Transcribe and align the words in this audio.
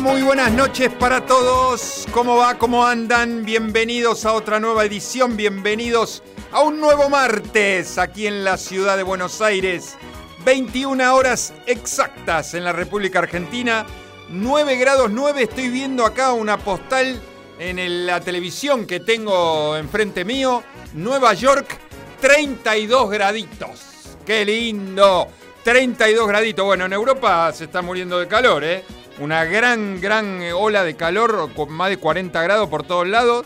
Muy 0.00 0.22
buenas 0.22 0.50
noches 0.52 0.88
para 0.98 1.26
todos. 1.26 2.06
¿Cómo 2.10 2.36
va? 2.36 2.56
¿Cómo 2.56 2.86
andan? 2.86 3.44
Bienvenidos 3.44 4.24
a 4.24 4.32
otra 4.32 4.58
nueva 4.58 4.86
edición, 4.86 5.36
bienvenidos 5.36 6.22
a 6.52 6.62
un 6.62 6.80
nuevo 6.80 7.10
martes 7.10 7.98
aquí 7.98 8.26
en 8.26 8.42
la 8.42 8.56
ciudad 8.56 8.96
de 8.96 9.02
Buenos 9.02 9.42
Aires. 9.42 9.98
21 10.42 11.14
horas 11.14 11.52
exactas 11.66 12.54
en 12.54 12.64
la 12.64 12.72
República 12.72 13.18
Argentina, 13.18 13.84
9 14.30 14.76
grados 14.76 15.10
9. 15.10 15.42
Estoy 15.42 15.68
viendo 15.68 16.06
acá 16.06 16.32
una 16.32 16.56
postal 16.56 17.20
en 17.58 18.06
la 18.06 18.22
televisión 18.22 18.86
que 18.86 19.00
tengo 19.00 19.76
enfrente 19.76 20.24
mío. 20.24 20.62
Nueva 20.94 21.34
York, 21.34 21.78
32 22.22 23.10
graditos. 23.10 24.16
¡Qué 24.24 24.46
lindo! 24.46 25.28
32 25.62 26.26
graditos. 26.26 26.64
Bueno, 26.64 26.86
en 26.86 26.94
Europa 26.94 27.52
se 27.52 27.64
está 27.64 27.82
muriendo 27.82 28.18
de 28.18 28.26
calor, 28.26 28.64
¿eh? 28.64 28.82
Una 29.20 29.44
gran, 29.44 30.00
gran 30.00 30.40
ola 30.54 30.82
de 30.82 30.96
calor 30.96 31.50
con 31.54 31.70
más 31.70 31.90
de 31.90 31.98
40 31.98 32.42
grados 32.42 32.70
por 32.70 32.84
todos 32.84 33.06
lados. 33.06 33.44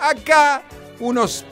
Acá 0.00 0.64
unos 0.98 1.44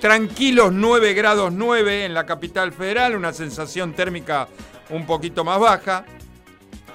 tranquilos 0.00 0.72
9 0.72 1.12
grados 1.12 1.52
9 1.52 2.06
en 2.06 2.14
la 2.14 2.24
capital 2.24 2.72
federal, 2.72 3.14
una 3.14 3.34
sensación 3.34 3.92
térmica 3.92 4.48
un 4.88 5.04
poquito 5.04 5.44
más 5.44 5.60
baja. 5.60 6.06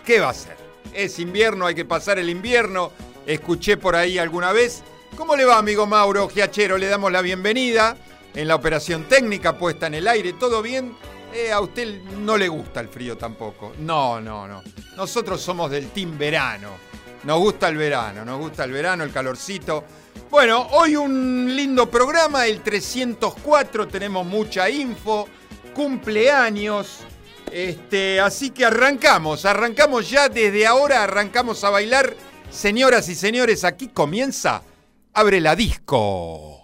¿Qué 0.03 0.19
va 0.19 0.29
a 0.29 0.33
ser? 0.33 0.57
Es 0.91 1.19
invierno, 1.19 1.67
hay 1.67 1.75
que 1.75 1.85
pasar 1.85 2.17
el 2.17 2.31
invierno. 2.31 2.91
Escuché 3.27 3.77
por 3.77 3.95
ahí 3.95 4.17
alguna 4.17 4.51
vez. 4.53 4.81
¿Cómo 5.15 5.35
le 5.35 5.45
va, 5.45 5.59
amigo 5.59 5.85
Mauro 5.85 6.27
Giachero? 6.29 6.79
Le 6.79 6.87
damos 6.87 7.11
la 7.11 7.21
bienvenida 7.21 7.95
en 8.33 8.47
la 8.47 8.55
operación 8.55 9.03
técnica 9.03 9.59
puesta 9.59 9.85
en 9.85 9.93
el 9.93 10.07
aire. 10.07 10.33
¿Todo 10.33 10.63
bien? 10.63 10.95
Eh, 11.37 11.51
a 11.51 11.59
usted 11.59 12.01
no 12.01 12.35
le 12.35 12.47
gusta 12.47 12.79
el 12.79 12.89
frío 12.89 13.15
tampoco. 13.15 13.73
No, 13.77 14.19
no, 14.19 14.47
no. 14.47 14.63
Nosotros 14.95 15.39
somos 15.39 15.69
del 15.69 15.91
team 15.91 16.17
verano. 16.17 16.71
Nos 17.25 17.37
gusta 17.37 17.69
el 17.69 17.77
verano, 17.77 18.25
nos 18.25 18.39
gusta 18.39 18.63
el 18.63 18.71
verano, 18.71 19.03
el 19.03 19.11
calorcito. 19.11 19.83
Bueno, 20.31 20.67
hoy 20.71 20.95
un 20.95 21.55
lindo 21.55 21.91
programa, 21.91 22.47
el 22.47 22.61
304, 22.61 23.87
tenemos 23.87 24.25
mucha 24.25 24.67
info, 24.67 25.27
cumpleaños. 25.75 27.01
Este, 27.51 28.19
así 28.19 28.49
que 28.49 28.65
arrancamos, 28.65 29.45
arrancamos 29.45 30.09
ya 30.09 30.29
desde 30.29 30.65
ahora, 30.65 31.03
arrancamos 31.03 31.63
a 31.63 31.69
bailar. 31.69 32.15
Señoras 32.49 33.09
y 33.09 33.15
señores, 33.15 33.63
aquí 33.63 33.89
comienza 33.89 34.63
Abre 35.13 35.39
la 35.39 35.55
disco. 35.55 36.56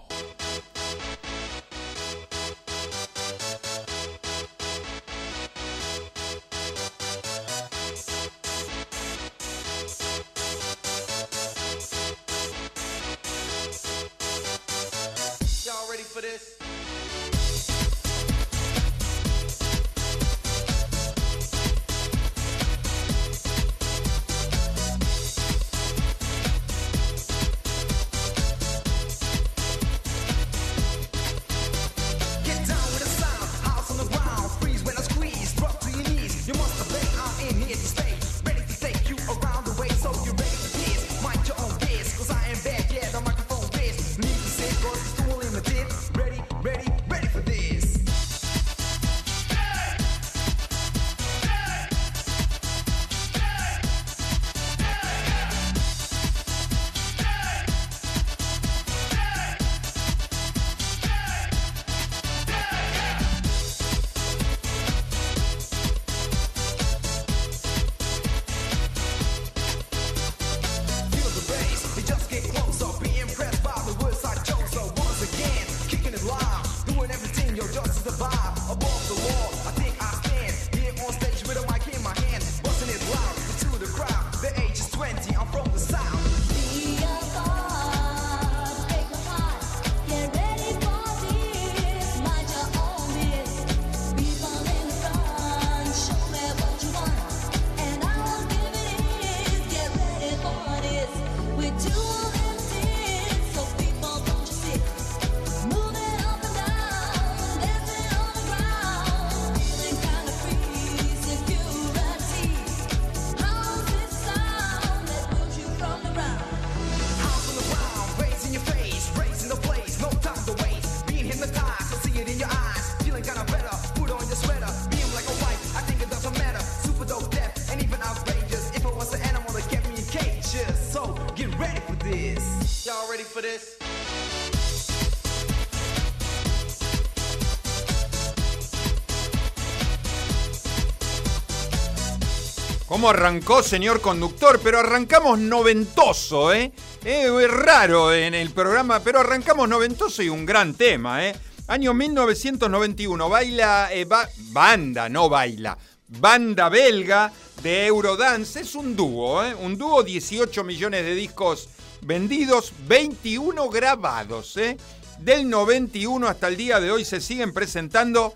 Cómo 142.94 143.10
arrancó, 143.10 143.64
señor 143.64 144.02
conductor, 144.02 144.60
pero 144.64 144.80
arrancamos 144.80 145.40
noventoso, 145.40 146.54
¿eh? 146.54 146.72
¿eh? 147.04 147.28
Es 147.42 147.50
raro 147.50 148.14
en 148.14 148.36
el 148.36 148.52
programa, 148.52 149.00
pero 149.00 149.22
arrancamos 149.22 149.68
noventoso 149.68 150.22
y 150.22 150.30
un 150.30 150.46
gran 150.46 150.76
tema, 150.76 151.26
¿eh? 151.26 151.36
Año 151.68 151.96
1991, 151.96 153.30
baila, 153.30 153.90
eh, 153.92 154.06
banda, 154.52 155.10
no 155.10 155.28
baila, 155.28 155.76
banda 156.08 156.70
belga 156.70 157.34
de 157.64 157.88
Eurodance, 157.88 158.60
es 158.60 158.76
un 158.76 158.96
dúo, 158.96 159.44
¿eh? 159.44 159.56
Un 159.56 159.76
dúo, 159.76 160.04
18 160.04 160.64
millones 160.64 161.04
de 161.04 161.16
discos 161.16 161.70
vendidos, 162.06 162.74
21 162.88 163.70
grabados, 163.70 164.58
¿eh? 164.58 164.78
Del 165.20 165.50
91 165.50 166.28
hasta 166.28 166.48
el 166.48 166.58
día 166.58 166.80
de 166.80 166.92
hoy 166.92 167.06
se 167.06 167.22
siguen 167.22 167.54
presentando 167.54 168.36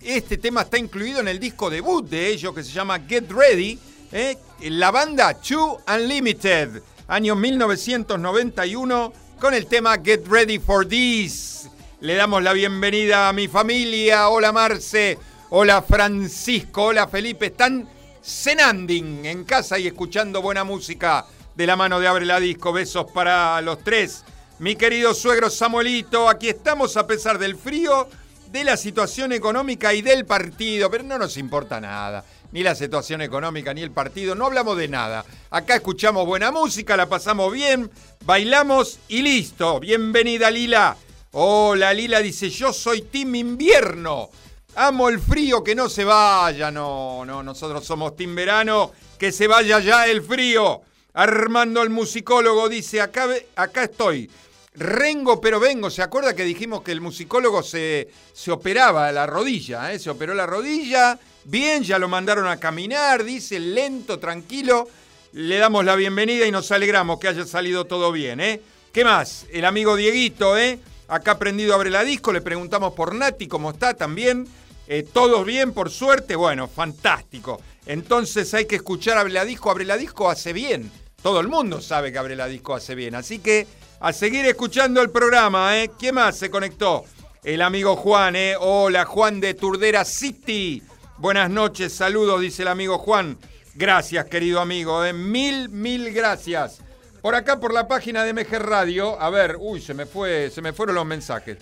este 0.00 0.38
tema 0.38 0.62
está 0.62 0.78
incluido 0.78 1.20
en 1.20 1.28
el 1.28 1.38
disco 1.38 1.68
debut 1.68 2.08
de 2.08 2.28
ellos 2.28 2.54
que 2.54 2.64
se 2.64 2.72
llama 2.72 3.00
Get 3.00 3.30
Ready. 3.30 3.78
¿eh? 4.12 4.38
La 4.62 4.90
banda 4.90 5.34
Two 5.34 5.78
Unlimited, 5.86 6.82
año 7.06 7.36
1991, 7.36 9.12
con 9.38 9.52
el 9.52 9.66
tema 9.66 9.98
Get 10.02 10.26
Ready 10.26 10.58
for 10.58 10.88
This. 10.88 11.68
Le 12.00 12.14
damos 12.14 12.42
la 12.42 12.54
bienvenida 12.54 13.28
a 13.28 13.34
mi 13.34 13.46
familia. 13.46 14.30
Hola 14.30 14.52
Marce, 14.52 15.18
hola 15.50 15.82
Francisco, 15.82 16.84
hola 16.84 17.06
Felipe. 17.06 17.46
Están 17.46 17.86
cenanding 18.22 19.26
en 19.26 19.44
casa 19.44 19.78
y 19.78 19.86
escuchando 19.86 20.40
buena 20.40 20.64
música 20.64 21.26
de 21.54 21.66
la 21.66 21.76
mano 21.76 22.00
de 22.00 22.08
Abre 22.08 22.26
la 22.26 22.40
Disco. 22.40 22.72
Besos 22.72 23.10
para 23.12 23.60
los 23.60 23.82
tres. 23.84 24.24
Mi 24.58 24.76
querido 24.76 25.14
suegro 25.14 25.48
Samuelito, 25.48 26.28
aquí 26.28 26.48
estamos 26.48 26.96
a 26.96 27.06
pesar 27.06 27.38
del 27.38 27.56
frío 27.56 28.08
de 28.52 28.64
la 28.64 28.76
situación 28.76 29.32
económica 29.32 29.94
y 29.94 30.02
del 30.02 30.26
partido, 30.26 30.90
pero 30.90 31.04
no 31.04 31.16
nos 31.18 31.36
importa 31.36 31.80
nada, 31.80 32.24
ni 32.52 32.62
la 32.62 32.74
situación 32.74 33.22
económica 33.22 33.72
ni 33.72 33.80
el 33.80 33.92
partido, 33.92 34.34
no 34.34 34.46
hablamos 34.46 34.76
de 34.76 34.88
nada. 34.88 35.24
Acá 35.50 35.76
escuchamos 35.76 36.26
buena 36.26 36.50
música, 36.50 36.96
la 36.96 37.08
pasamos 37.08 37.52
bien, 37.52 37.90
bailamos 38.24 38.98
y 39.08 39.22
listo. 39.22 39.80
Bienvenida 39.80 40.50
Lila. 40.50 40.96
Hola 41.32 41.94
Lila 41.94 42.18
dice, 42.20 42.50
yo 42.50 42.72
soy 42.72 43.02
Team 43.02 43.36
Invierno. 43.36 44.30
Amo 44.76 45.08
el 45.08 45.20
frío, 45.20 45.64
que 45.64 45.74
no 45.74 45.88
se 45.88 46.04
vaya. 46.04 46.70
No, 46.70 47.24
no, 47.24 47.42
nosotros 47.42 47.84
somos 47.84 48.14
Team 48.16 48.34
Verano. 48.34 48.92
Que 49.18 49.32
se 49.32 49.46
vaya 49.46 49.80
ya 49.80 50.06
el 50.06 50.22
frío. 50.22 50.82
Armando 51.12 51.82
el 51.82 51.90
musicólogo 51.90 52.68
dice, 52.68 53.00
acá, 53.00 53.28
acá 53.56 53.84
estoy. 53.84 54.30
Rengo, 54.74 55.40
pero 55.40 55.58
vengo. 55.58 55.90
¿Se 55.90 56.02
acuerda 56.02 56.34
que 56.34 56.44
dijimos 56.44 56.82
que 56.82 56.92
el 56.92 57.00
musicólogo 57.00 57.62
se, 57.62 58.08
se 58.32 58.52
operaba 58.52 59.10
la 59.12 59.26
rodilla? 59.26 59.92
Eh? 59.92 59.98
Se 59.98 60.10
operó 60.10 60.34
la 60.34 60.46
rodilla. 60.46 61.18
Bien, 61.44 61.82
ya 61.82 61.98
lo 61.98 62.08
mandaron 62.08 62.46
a 62.46 62.58
caminar, 62.58 63.24
dice, 63.24 63.58
lento, 63.58 64.18
tranquilo. 64.18 64.88
Le 65.32 65.58
damos 65.58 65.84
la 65.84 65.96
bienvenida 65.96 66.46
y 66.46 66.50
nos 66.50 66.70
alegramos 66.70 67.18
que 67.18 67.28
haya 67.28 67.46
salido 67.46 67.86
todo 67.86 68.12
bien, 68.12 68.40
¿eh? 68.40 68.60
¿Qué 68.92 69.04
más? 69.04 69.46
El 69.52 69.64
amigo 69.64 69.96
Dieguito, 69.96 70.58
¿eh? 70.58 70.80
Acá 71.08 71.32
aprendido 71.32 71.74
abre 71.74 71.90
la 71.90 72.04
disco, 72.04 72.32
le 72.32 72.40
preguntamos 72.40 72.92
por 72.94 73.14
Nati, 73.14 73.48
¿cómo 73.48 73.70
está 73.70 73.94
también? 73.94 74.46
Eh, 74.92 75.04
¿Todos 75.04 75.46
bien, 75.46 75.72
por 75.72 75.88
suerte? 75.88 76.34
Bueno, 76.34 76.66
fantástico. 76.66 77.62
Entonces 77.86 78.52
hay 78.54 78.64
que 78.64 78.74
escuchar 78.74 79.18
Abre 79.18 79.32
la 79.32 79.44
Disco. 79.44 79.70
Abre 79.70 79.84
la 79.84 79.96
Disco 79.96 80.28
hace 80.28 80.52
bien. 80.52 80.90
Todo 81.22 81.38
el 81.38 81.46
mundo 81.46 81.80
sabe 81.80 82.10
que 82.10 82.18
Abre 82.18 82.34
la 82.34 82.48
Disco 82.48 82.74
hace 82.74 82.96
bien. 82.96 83.14
Así 83.14 83.38
que 83.38 83.68
a 84.00 84.12
seguir 84.12 84.44
escuchando 84.46 85.00
el 85.00 85.10
programa, 85.10 85.78
¿eh? 85.78 85.92
¿Quién 85.96 86.16
más 86.16 86.36
se 86.36 86.50
conectó? 86.50 87.04
El 87.44 87.62
amigo 87.62 87.94
Juan, 87.94 88.34
¿eh? 88.34 88.56
Hola, 88.58 89.04
Juan 89.04 89.38
de 89.38 89.54
Turdera 89.54 90.04
City. 90.04 90.82
Buenas 91.18 91.50
noches, 91.50 91.92
saludos, 91.92 92.40
dice 92.40 92.62
el 92.62 92.68
amigo 92.68 92.98
Juan. 92.98 93.38
Gracias, 93.76 94.24
querido 94.24 94.58
amigo, 94.58 95.04
¿eh? 95.04 95.12
Mil, 95.12 95.68
mil 95.68 96.12
gracias. 96.12 96.80
Por 97.22 97.36
acá, 97.36 97.60
por 97.60 97.72
la 97.72 97.86
página 97.86 98.24
de 98.24 98.32
MG 98.32 98.58
Radio, 98.58 99.20
a 99.20 99.30
ver, 99.30 99.56
uy, 99.60 99.80
se 99.80 99.94
me, 99.94 100.04
fue, 100.04 100.50
se 100.50 100.60
me 100.60 100.72
fueron 100.72 100.96
los 100.96 101.06
mensajes. 101.06 101.58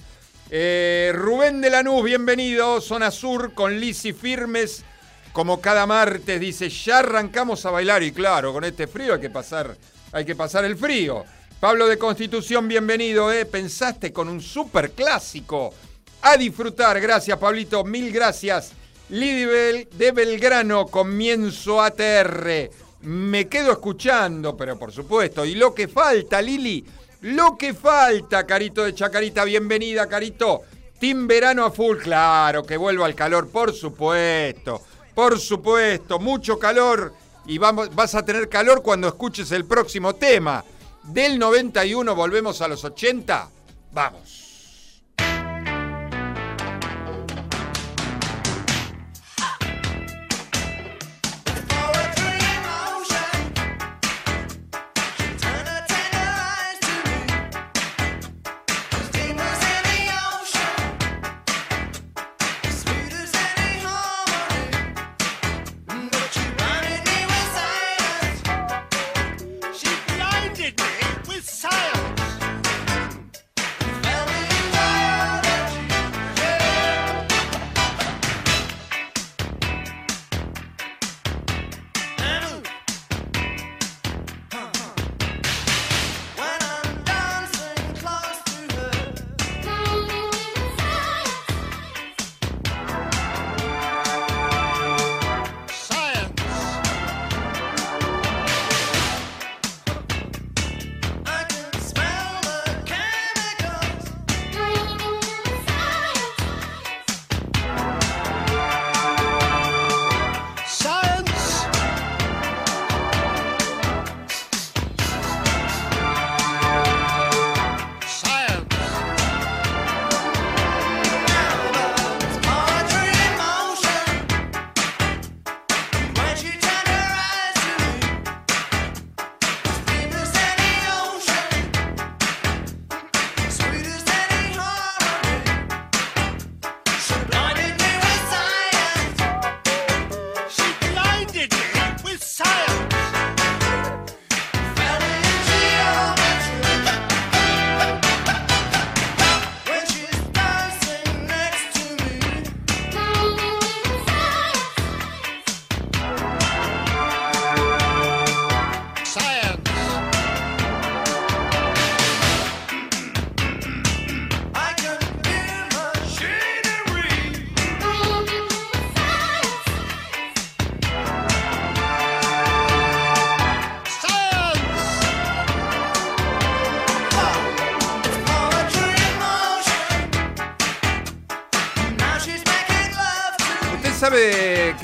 Eh, 0.50 1.12
Rubén 1.14 1.60
de 1.60 1.68
Lanús, 1.68 2.02
bienvenido. 2.02 2.80
Zona 2.80 3.10
Sur 3.10 3.52
con 3.52 3.78
Lisi 3.78 4.14
Firmes. 4.14 4.82
Como 5.32 5.60
cada 5.60 5.86
martes 5.86 6.40
dice, 6.40 6.70
ya 6.70 7.00
arrancamos 7.00 7.66
a 7.66 7.70
bailar 7.70 8.02
y 8.02 8.12
claro, 8.12 8.52
con 8.54 8.64
este 8.64 8.86
frío 8.86 9.14
hay 9.14 9.20
que 9.20 9.28
pasar, 9.28 9.76
hay 10.10 10.24
que 10.24 10.34
pasar 10.34 10.64
el 10.64 10.76
frío. 10.76 11.24
Pablo 11.60 11.86
de 11.86 11.98
Constitución, 11.98 12.66
bienvenido, 12.66 13.30
¿eh? 13.30 13.44
Pensaste 13.44 14.10
con 14.10 14.28
un 14.28 14.40
super 14.40 14.92
clásico. 14.92 15.74
A 16.22 16.36
disfrutar, 16.36 16.98
gracias 16.98 17.38
Pablito, 17.38 17.84
mil 17.84 18.10
gracias. 18.10 18.72
Lidibel 19.10 19.88
de 19.92 20.12
Belgrano, 20.12 20.86
comienzo 20.86 21.82
ATR. 21.82 22.70
Me 23.02 23.48
quedo 23.48 23.72
escuchando, 23.72 24.56
pero 24.56 24.78
por 24.78 24.92
supuesto. 24.92 25.44
Y 25.44 25.54
lo 25.54 25.74
que 25.74 25.88
falta, 25.88 26.40
Lili, 26.40 26.84
lo 27.22 27.56
que 27.56 27.74
falta, 27.74 28.46
Carito 28.46 28.84
de 28.84 28.94
Chacarita, 28.94 29.44
bienvenida, 29.44 30.06
Carito. 30.08 30.62
Team 30.98 31.28
Verano 31.28 31.64
a 31.64 31.70
full, 31.70 31.98
claro, 31.98 32.64
que 32.64 32.76
vuelva 32.76 33.06
al 33.06 33.14
calor, 33.14 33.48
por 33.48 33.72
supuesto. 33.72 34.82
Por 35.14 35.38
supuesto, 35.38 36.18
mucho 36.18 36.58
calor. 36.58 37.14
Y 37.46 37.58
vamos, 37.58 37.94
vas 37.94 38.14
a 38.14 38.24
tener 38.24 38.48
calor 38.48 38.82
cuando 38.82 39.08
escuches 39.08 39.52
el 39.52 39.64
próximo 39.64 40.14
tema. 40.14 40.64
Del 41.04 41.38
91 41.38 42.14
volvemos 42.14 42.60
a 42.60 42.68
los 42.68 42.84
80. 42.84 43.48
Vamos. 43.92 44.47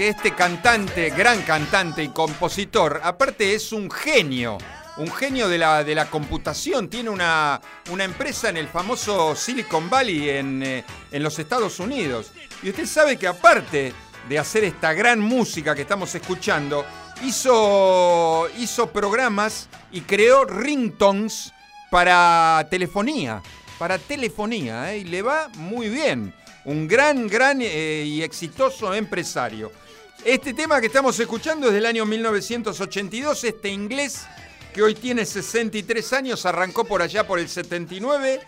Este 0.08 0.34
cantante, 0.34 1.11
gran 1.11 1.42
cantante 1.42 2.02
y 2.02 2.08
compositor, 2.08 3.00
aparte 3.02 3.54
es 3.54 3.73
un 3.73 3.90
genio, 3.90 4.58
un 4.96 5.11
genio 5.11 5.49
de 5.49 5.58
la, 5.58 5.84
de 5.84 5.94
la 5.94 6.06
computación, 6.06 6.88
tiene 6.88 7.11
una, 7.11 7.61
una 7.90 8.04
empresa 8.04 8.49
en 8.49 8.56
el 8.56 8.68
famoso 8.68 9.34
Silicon 9.34 9.88
Valley 9.90 10.30
en, 10.30 10.62
eh, 10.62 10.84
en 11.11 11.23
los 11.23 11.38
Estados 11.38 11.80
Unidos. 11.80 12.32
Y 12.62 12.70
usted 12.70 12.87
sabe 12.87 13.16
que 13.16 13.26
aparte 13.26 13.92
de 14.28 14.38
hacer 14.38 14.64
esta 14.64 14.92
gran 14.92 15.20
música 15.20 15.75
que 15.75 15.82
estamos 15.82 16.14
escuchando, 16.14 16.84
hizo, 17.23 18.49
hizo 18.58 18.90
programas 18.90 19.68
y 19.92 20.02
creó 20.02 20.44
ringtones 20.44 21.52
para 21.90 22.66
telefonía, 22.70 23.42
para 23.78 23.99
telefonía, 23.99 24.92
¿eh? 24.92 24.99
y 24.99 25.04
le 25.04 25.23
va 25.23 25.49
muy 25.56 25.88
bien. 25.88 26.34
Un 26.64 26.88
gran, 26.88 27.28
gran 27.28 27.61
eh, 27.61 28.04
y 28.06 28.23
exitoso 28.23 28.94
empresario. 28.94 29.70
Este 30.24 30.54
tema 30.54 30.80
que 30.80 30.86
estamos 30.86 31.20
escuchando 31.20 31.66
es 31.66 31.74
del 31.74 31.84
año 31.84 32.06
1982, 32.06 33.44
este 33.44 33.68
inglés 33.68 34.22
que 34.72 34.80
hoy 34.80 34.94
tiene 34.94 35.26
63 35.26 36.12
años, 36.14 36.46
arrancó 36.46 36.86
por 36.86 37.02
allá 37.02 37.26
por 37.26 37.38
el 37.38 37.46
79 37.46 38.40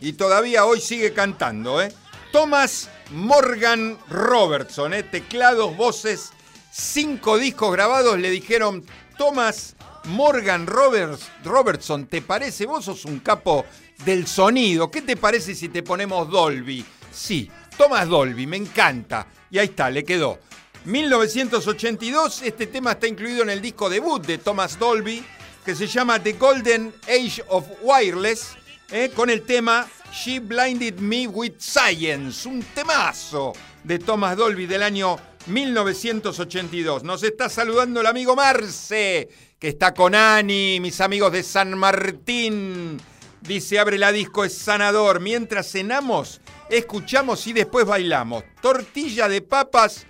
y 0.00 0.12
todavía 0.12 0.66
hoy 0.66 0.80
sigue 0.80 1.12
cantando. 1.12 1.82
¿eh? 1.82 1.92
Thomas 2.30 2.90
Morgan 3.10 3.98
Robertson, 4.08 4.94
¿eh? 4.94 5.02
teclados, 5.02 5.76
voces, 5.76 6.30
cinco 6.70 7.38
discos 7.38 7.72
grabados, 7.72 8.16
le 8.16 8.30
dijeron, 8.30 8.84
Thomas 9.18 9.74
Morgan 10.04 10.68
Roberts, 10.68 11.28
Robertson, 11.42 12.06
¿te 12.06 12.22
parece? 12.22 12.66
Vos 12.66 12.84
sos 12.84 13.04
un 13.04 13.18
capo 13.18 13.66
del 14.04 14.28
sonido, 14.28 14.92
¿qué 14.92 15.02
te 15.02 15.16
parece 15.16 15.56
si 15.56 15.70
te 15.70 15.82
ponemos 15.82 16.30
Dolby? 16.30 16.86
Sí, 17.12 17.50
Thomas 17.76 18.06
Dolby, 18.08 18.46
me 18.46 18.58
encanta. 18.58 19.26
Y 19.50 19.58
ahí 19.58 19.66
está, 19.66 19.90
le 19.90 20.04
quedó. 20.04 20.38
1982, 20.88 22.40
este 22.44 22.66
tema 22.66 22.92
está 22.92 23.06
incluido 23.06 23.42
en 23.42 23.50
el 23.50 23.60
disco 23.60 23.90
debut 23.90 24.24
de 24.24 24.38
Thomas 24.38 24.78
Dolby, 24.78 25.22
que 25.62 25.74
se 25.74 25.86
llama 25.86 26.18
The 26.18 26.32
Golden 26.32 26.94
Age 27.06 27.44
of 27.48 27.66
Wireless, 27.82 28.56
eh, 28.90 29.10
con 29.14 29.28
el 29.28 29.42
tema 29.42 29.86
She 30.10 30.40
Blinded 30.40 30.98
Me 30.98 31.26
with 31.26 31.56
Science, 31.58 32.48
un 32.48 32.62
temazo 32.74 33.52
de 33.84 33.98
Thomas 33.98 34.34
Dolby 34.34 34.64
del 34.64 34.82
año 34.82 35.18
1982. 35.48 37.02
Nos 37.04 37.22
está 37.22 37.50
saludando 37.50 38.00
el 38.00 38.06
amigo 38.06 38.34
Marce, 38.34 39.28
que 39.58 39.68
está 39.68 39.92
con 39.92 40.14
Ani, 40.14 40.80
mis 40.80 41.02
amigos 41.02 41.32
de 41.32 41.42
San 41.42 41.76
Martín. 41.76 42.98
Dice, 43.42 43.78
abre 43.78 43.98
la 43.98 44.10
disco, 44.10 44.42
es 44.42 44.56
sanador. 44.56 45.20
Mientras 45.20 45.70
cenamos, 45.70 46.40
escuchamos 46.70 47.46
y 47.46 47.52
después 47.52 47.84
bailamos. 47.84 48.42
Tortilla 48.62 49.28
de 49.28 49.42
papas 49.42 50.06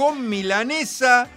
con 0.00 0.26
milanesa, 0.26 1.28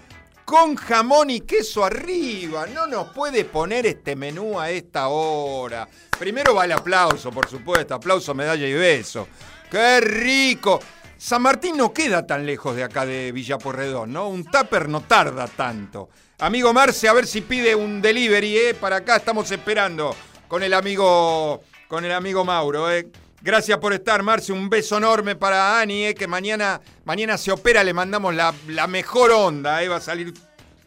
con 0.45 0.75
jamón 0.75 1.29
y 1.29 1.41
queso 1.41 1.83
arriba. 1.83 2.65
No 2.65 2.87
nos 2.87 3.09
puede 3.09 3.43
poner 3.43 3.85
este 3.85 4.15
menú 4.15 4.57
a 4.57 4.69
esta 4.69 5.09
hora. 5.09 5.85
Primero 6.17 6.55
va 6.55 6.63
el 6.63 6.71
aplauso, 6.71 7.29
por 7.29 7.49
supuesto. 7.49 7.93
Aplauso, 7.93 8.33
medalla 8.33 8.65
y 8.65 8.71
beso. 8.71 9.27
¡Qué 9.69 9.99
rico! 9.99 10.79
San 11.17 11.41
Martín 11.41 11.75
no 11.75 11.91
queda 11.91 12.25
tan 12.25 12.45
lejos 12.45 12.73
de 12.73 12.85
acá 12.85 13.05
de 13.05 13.33
Villa 13.33 13.57
Porredón, 13.57 14.13
¿no? 14.13 14.29
Un 14.29 14.45
tupper 14.45 14.87
no 14.87 15.01
tarda 15.01 15.49
tanto. 15.49 16.07
Amigo 16.39 16.71
Marce, 16.71 17.09
a 17.09 17.13
ver 17.13 17.27
si 17.27 17.41
pide 17.41 17.75
un 17.75 18.01
delivery, 18.01 18.57
¿eh? 18.57 18.73
Para 18.75 18.95
acá 18.95 19.17
estamos 19.17 19.51
esperando 19.51 20.15
con 20.47 20.63
el 20.63 20.73
amigo, 20.73 21.61
con 21.89 22.05
el 22.05 22.13
amigo 22.13 22.45
Mauro, 22.45 22.89
¿eh? 22.89 23.09
Gracias 23.43 23.77
por 23.79 23.91
estar, 23.91 24.23
Marce. 24.23 24.53
Un 24.53 24.69
beso 24.69 24.95
enorme 24.95 25.35
para 25.35 25.81
Ani, 25.81 26.05
¿eh? 26.05 26.15
que 26.15 26.27
mañana, 26.27 26.79
mañana 27.03 27.37
se 27.37 27.51
opera, 27.51 27.83
le 27.83 27.93
mandamos 27.93 28.33
la, 28.33 28.53
mejor 28.87 29.31
onda, 29.31 29.83
¿eh? 29.83 29.89
va 29.89 29.97
a 29.97 30.01
salir 30.01 30.33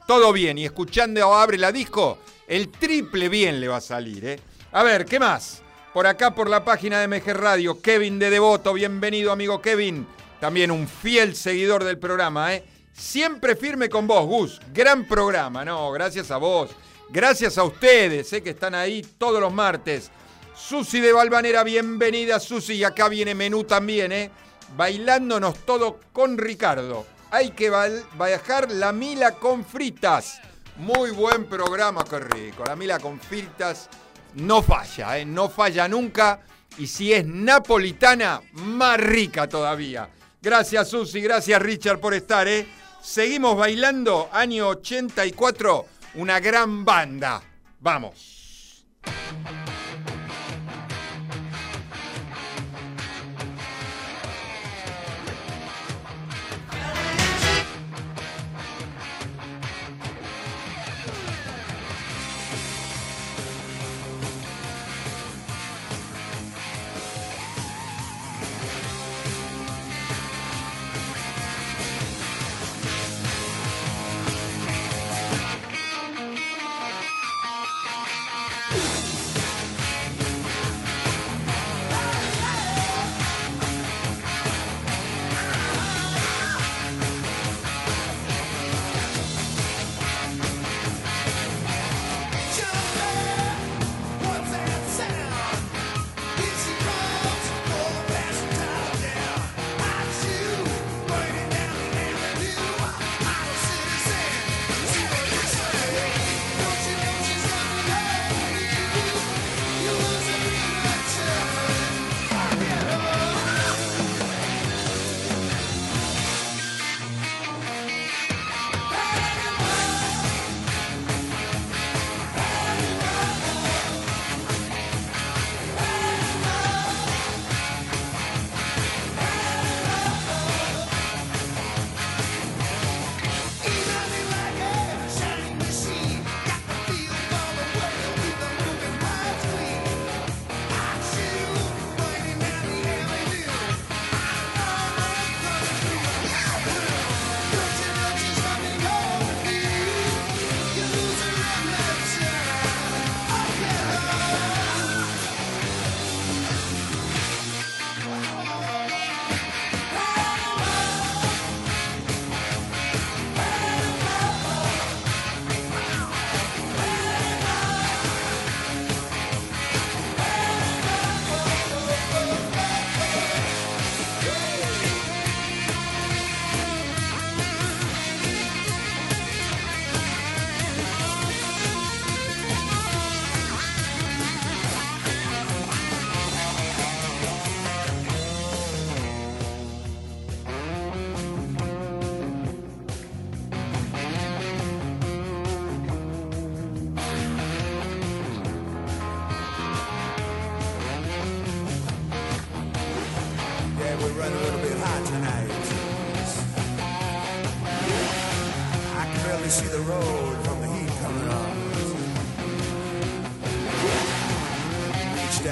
todo 0.06 0.32
bien. 0.32 0.56
Y 0.56 0.64
escuchando 0.64 1.34
Abre 1.34 1.58
la 1.58 1.70
Disco, 1.70 2.18
el 2.48 2.70
triple 2.70 3.28
bien 3.28 3.60
le 3.60 3.68
va 3.68 3.76
a 3.76 3.82
salir. 3.82 4.25
¿eh? 4.25 4.40
A 4.72 4.82
ver, 4.82 5.04
¿qué 5.04 5.20
más? 5.20 5.60
Por 5.92 6.06
acá, 6.06 6.34
por 6.34 6.48
la 6.48 6.64
página 6.64 6.98
de 6.98 7.08
MG 7.08 7.34
Radio, 7.34 7.82
Kevin 7.82 8.18
de 8.18 8.30
Devoto, 8.30 8.72
bienvenido 8.72 9.32
amigo 9.32 9.60
Kevin 9.60 10.06
también 10.40 10.70
un 10.70 10.88
fiel 10.88 11.36
seguidor 11.36 11.84
del 11.84 11.98
programa, 11.98 12.54
¿eh? 12.54 12.64
Siempre 12.92 13.56
firme 13.56 13.90
con 13.90 14.06
vos, 14.06 14.25
Gus. 14.26 14.60
Gran 14.72 15.06
programa, 15.06 15.62
¿no? 15.62 15.92
Gracias 15.92 16.30
a 16.30 16.38
vos. 16.38 16.70
Gracias 17.10 17.58
a 17.58 17.64
ustedes, 17.64 18.32
¿eh? 18.32 18.42
que 18.42 18.50
están 18.50 18.75
ahí 18.75 19.02
todos 19.18 19.40
los 19.40 19.52
martes. 19.52 20.10
Susi 20.56 21.00
de 21.00 21.12
Valvanera, 21.12 21.62
bienvenida, 21.62 22.40
Susi. 22.40 22.75
Y 22.75 22.84
acá 22.84 23.08
viene 23.08 23.34
menú 23.34 23.64
también, 23.64 24.10
¿eh? 24.10 24.30
Bailándonos 24.75 25.58
todo 25.66 26.00
con 26.12 26.38
Ricardo. 26.38 27.06
Hay 27.30 27.50
que 27.50 27.70
bajar 27.70 28.72
la 28.72 28.92
mila 28.92 29.32
con 29.32 29.64
fritas. 29.64 30.40
Muy 30.78 31.10
buen 31.10 31.44
programa, 31.44 32.04
qué 32.04 32.20
rico. 32.20 32.64
La 32.64 32.75
mila 32.75 32.98
con 32.98 33.20
fritas 33.20 33.88
no 34.34 34.62
falla, 34.62 35.18
¿eh? 35.18 35.26
No 35.26 35.50
falla 35.50 35.86
nunca. 35.88 36.40
Y 36.78 36.86
si 36.86 37.12
es 37.12 37.26
napolitana, 37.26 38.40
más 38.52 38.98
rica 38.98 39.48
todavía. 39.48 40.08
Gracias 40.40 40.88
Susi, 40.88 41.20
gracias 41.20 41.60
Richard 41.60 42.00
por 42.00 42.14
estar. 42.14 42.48
¿eh? 42.48 42.66
Seguimos 43.02 43.56
bailando, 43.56 44.30
año 44.32 44.68
84, 44.68 45.86
una 46.14 46.40
gran 46.40 46.84
banda. 46.84 47.42
Vamos. 47.80 48.84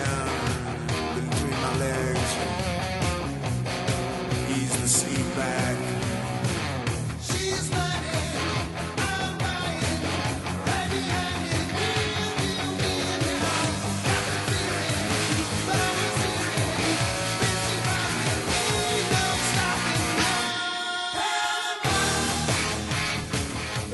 between 0.03 1.61
my 1.61 1.79
legs. 1.79 2.31
The 4.83 4.89
seat 4.89 5.37
back. 5.37 5.77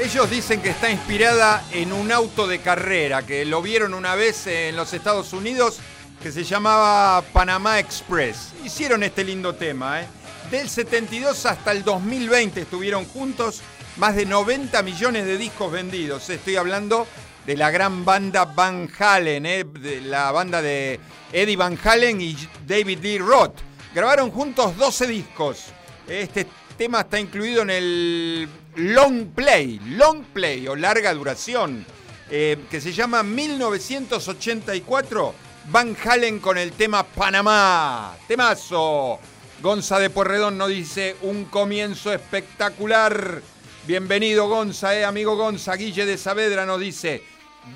Ellos 0.02 0.28
dicen 0.28 0.61
que 0.61 0.71
está 0.71 0.90
inspirada 0.90 1.62
en 1.71 1.92
un 1.92 2.11
auto 2.11 2.49
de 2.49 2.59
carrera, 2.59 3.25
que 3.25 3.45
lo 3.45 3.62
vieron 3.62 3.95
una 3.95 4.16
vez 4.16 4.47
en 4.49 4.75
los 4.75 4.92
Estados 4.92 5.33
Unidos 5.33 5.78
que 6.23 6.31
se 6.31 6.45
llamaba 6.45 7.23
Panamá 7.33 7.79
Express. 7.79 8.53
Hicieron 8.65 9.03
este 9.03 9.25
lindo 9.25 9.55
tema, 9.55 10.03
¿eh? 10.03 10.07
Del 10.50 10.69
72 10.69 11.47
hasta 11.47 11.73
el 11.73 11.83
2020 11.83 12.61
estuvieron 12.62 13.07
juntos, 13.07 13.62
más 13.97 14.15
de 14.17 14.27
90 14.27 14.83
millones 14.83 15.25
de 15.25 15.39
discos 15.39 15.73
vendidos. 15.73 16.29
Estoy 16.29 16.57
hablando 16.57 17.07
de 17.47 17.57
la 17.57 17.71
gran 17.71 18.05
banda 18.05 18.45
Van 18.45 18.91
Halen, 18.99 19.47
¿eh? 19.47 19.65
de 19.65 20.03
la 20.03 20.31
banda 20.33 20.61
de 20.61 21.00
Eddie 21.33 21.57
Van 21.57 21.79
Halen 21.83 22.21
y 22.21 22.37
David 22.67 22.99
Lee 23.00 23.19
Roth. 23.19 23.55
Grabaron 23.95 24.31
juntos 24.31 24.77
12 24.77 25.07
discos. 25.07 25.67
Este 26.07 26.47
tema 26.77 27.00
está 27.00 27.19
incluido 27.19 27.62
en 27.62 27.71
el 27.71 28.47
long 28.77 29.29
play, 29.29 29.81
long 29.87 30.25
play 30.25 30.69
o 30.69 30.77
larga 30.77 31.15
duración, 31.15 31.87
eh, 32.31 32.59
que 32.71 32.79
se 32.81 32.93
llama 32.93 33.23
1984. 33.23 35.35
Van 35.73 35.97
Halen 36.05 36.41
con 36.41 36.59
el 36.59 36.73
tema 36.73 37.05
Panamá. 37.05 38.17
Temazo. 38.27 39.21
Gonza 39.62 40.00
de 40.00 40.11
Porredón 40.11 40.59
nos 40.59 40.69
dice 40.69 41.17
un 41.23 41.45
comienzo 41.45 42.12
espectacular. 42.12 43.41
Bienvenido 43.87 44.49
Gonza, 44.49 44.97
eh, 44.97 45.05
amigo 45.05 45.37
Gonza. 45.37 45.77
Guille 45.77 46.07
de 46.07 46.19
Saavedra 46.19 46.67
nos 46.67 46.81
dice, 46.81 47.23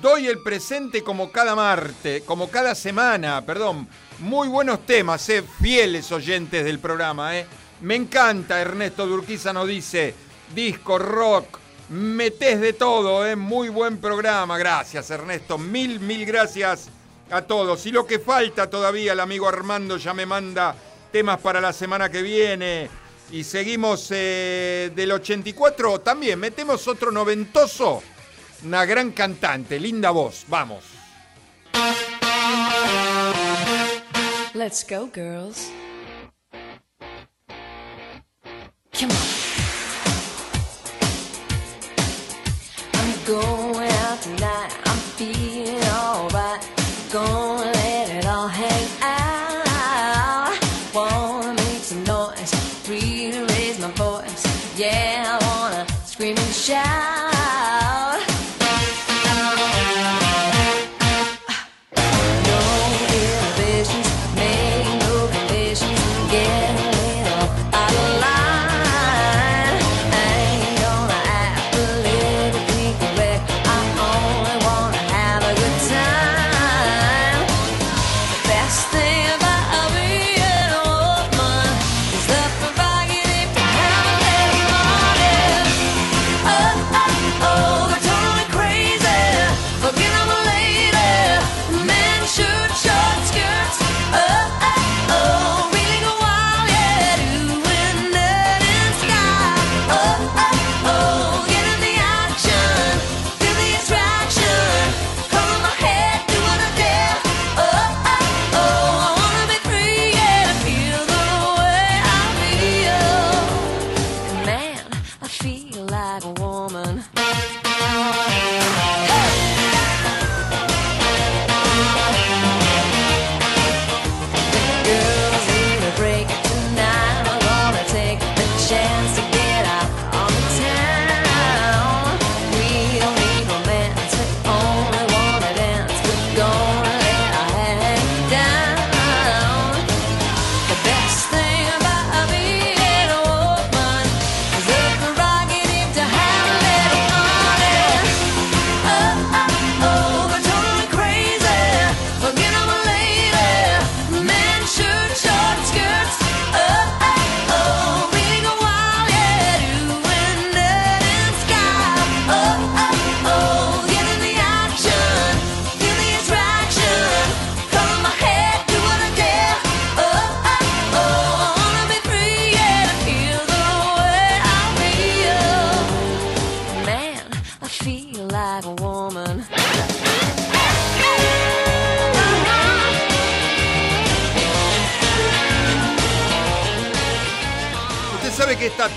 doy 0.01 0.27
el 0.27 0.39
presente 0.39 1.03
como 1.03 1.31
cada 1.31 1.55
martes, 1.55 2.23
como 2.23 2.49
cada 2.49 2.75
semana, 2.75 3.45
perdón. 3.45 3.87
Muy 4.19 4.49
buenos 4.49 4.85
temas, 4.85 5.29
eh, 5.29 5.41
fieles 5.61 6.11
oyentes 6.11 6.65
del 6.65 6.79
programa, 6.79 7.37
eh. 7.37 7.47
Me 7.79 7.95
encanta, 7.95 8.59
Ernesto 8.59 9.07
Durquiza 9.07 9.53
nos 9.53 9.69
dice, 9.69 10.13
disco, 10.53 10.97
rock, 10.97 11.59
metés 11.87 12.59
de 12.59 12.73
todo, 12.73 13.25
¿eh? 13.25 13.37
muy 13.37 13.69
buen 13.69 13.99
programa. 13.99 14.57
Gracias, 14.57 15.09
Ernesto, 15.11 15.57
mil, 15.57 16.01
mil 16.01 16.25
gracias 16.25 16.89
a 17.29 17.41
todos. 17.41 17.85
Y 17.85 17.91
lo 17.91 18.05
que 18.05 18.19
falta 18.19 18.69
todavía, 18.69 19.13
el 19.13 19.19
amigo 19.19 19.47
Armando 19.47 19.97
ya 19.97 20.13
me 20.13 20.25
manda 20.25 20.75
temas 21.11 21.39
para 21.39 21.61
la 21.61 21.73
semana 21.73 22.09
que 22.09 22.21
viene. 22.21 22.89
Y 23.31 23.43
seguimos 23.43 24.07
eh, 24.11 24.91
del 24.95 25.11
84, 25.11 26.01
también 26.01 26.39
metemos 26.39 26.87
otro 26.87 27.11
noventoso, 27.11 28.03
una 28.63 28.85
gran 28.85 29.11
cantante, 29.11 29.79
linda 29.79 30.11
voz, 30.11 30.45
vamos. 30.47 30.83
Let's 34.53 34.85
go, 34.87 35.07
girls. 35.07 35.69
Come 38.93 39.11
on. 39.11 39.17
I'm 42.93 43.25
going 43.25 43.64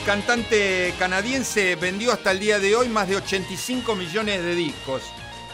cantante 0.08 0.94
canadiense 0.98 1.74
vendió 1.74 2.14
hasta 2.14 2.30
el 2.30 2.40
día 2.40 2.58
de 2.58 2.74
hoy 2.74 2.88
más 2.88 3.08
de 3.08 3.16
85 3.16 3.94
millones 3.94 4.42
de 4.42 4.54
discos. 4.54 5.02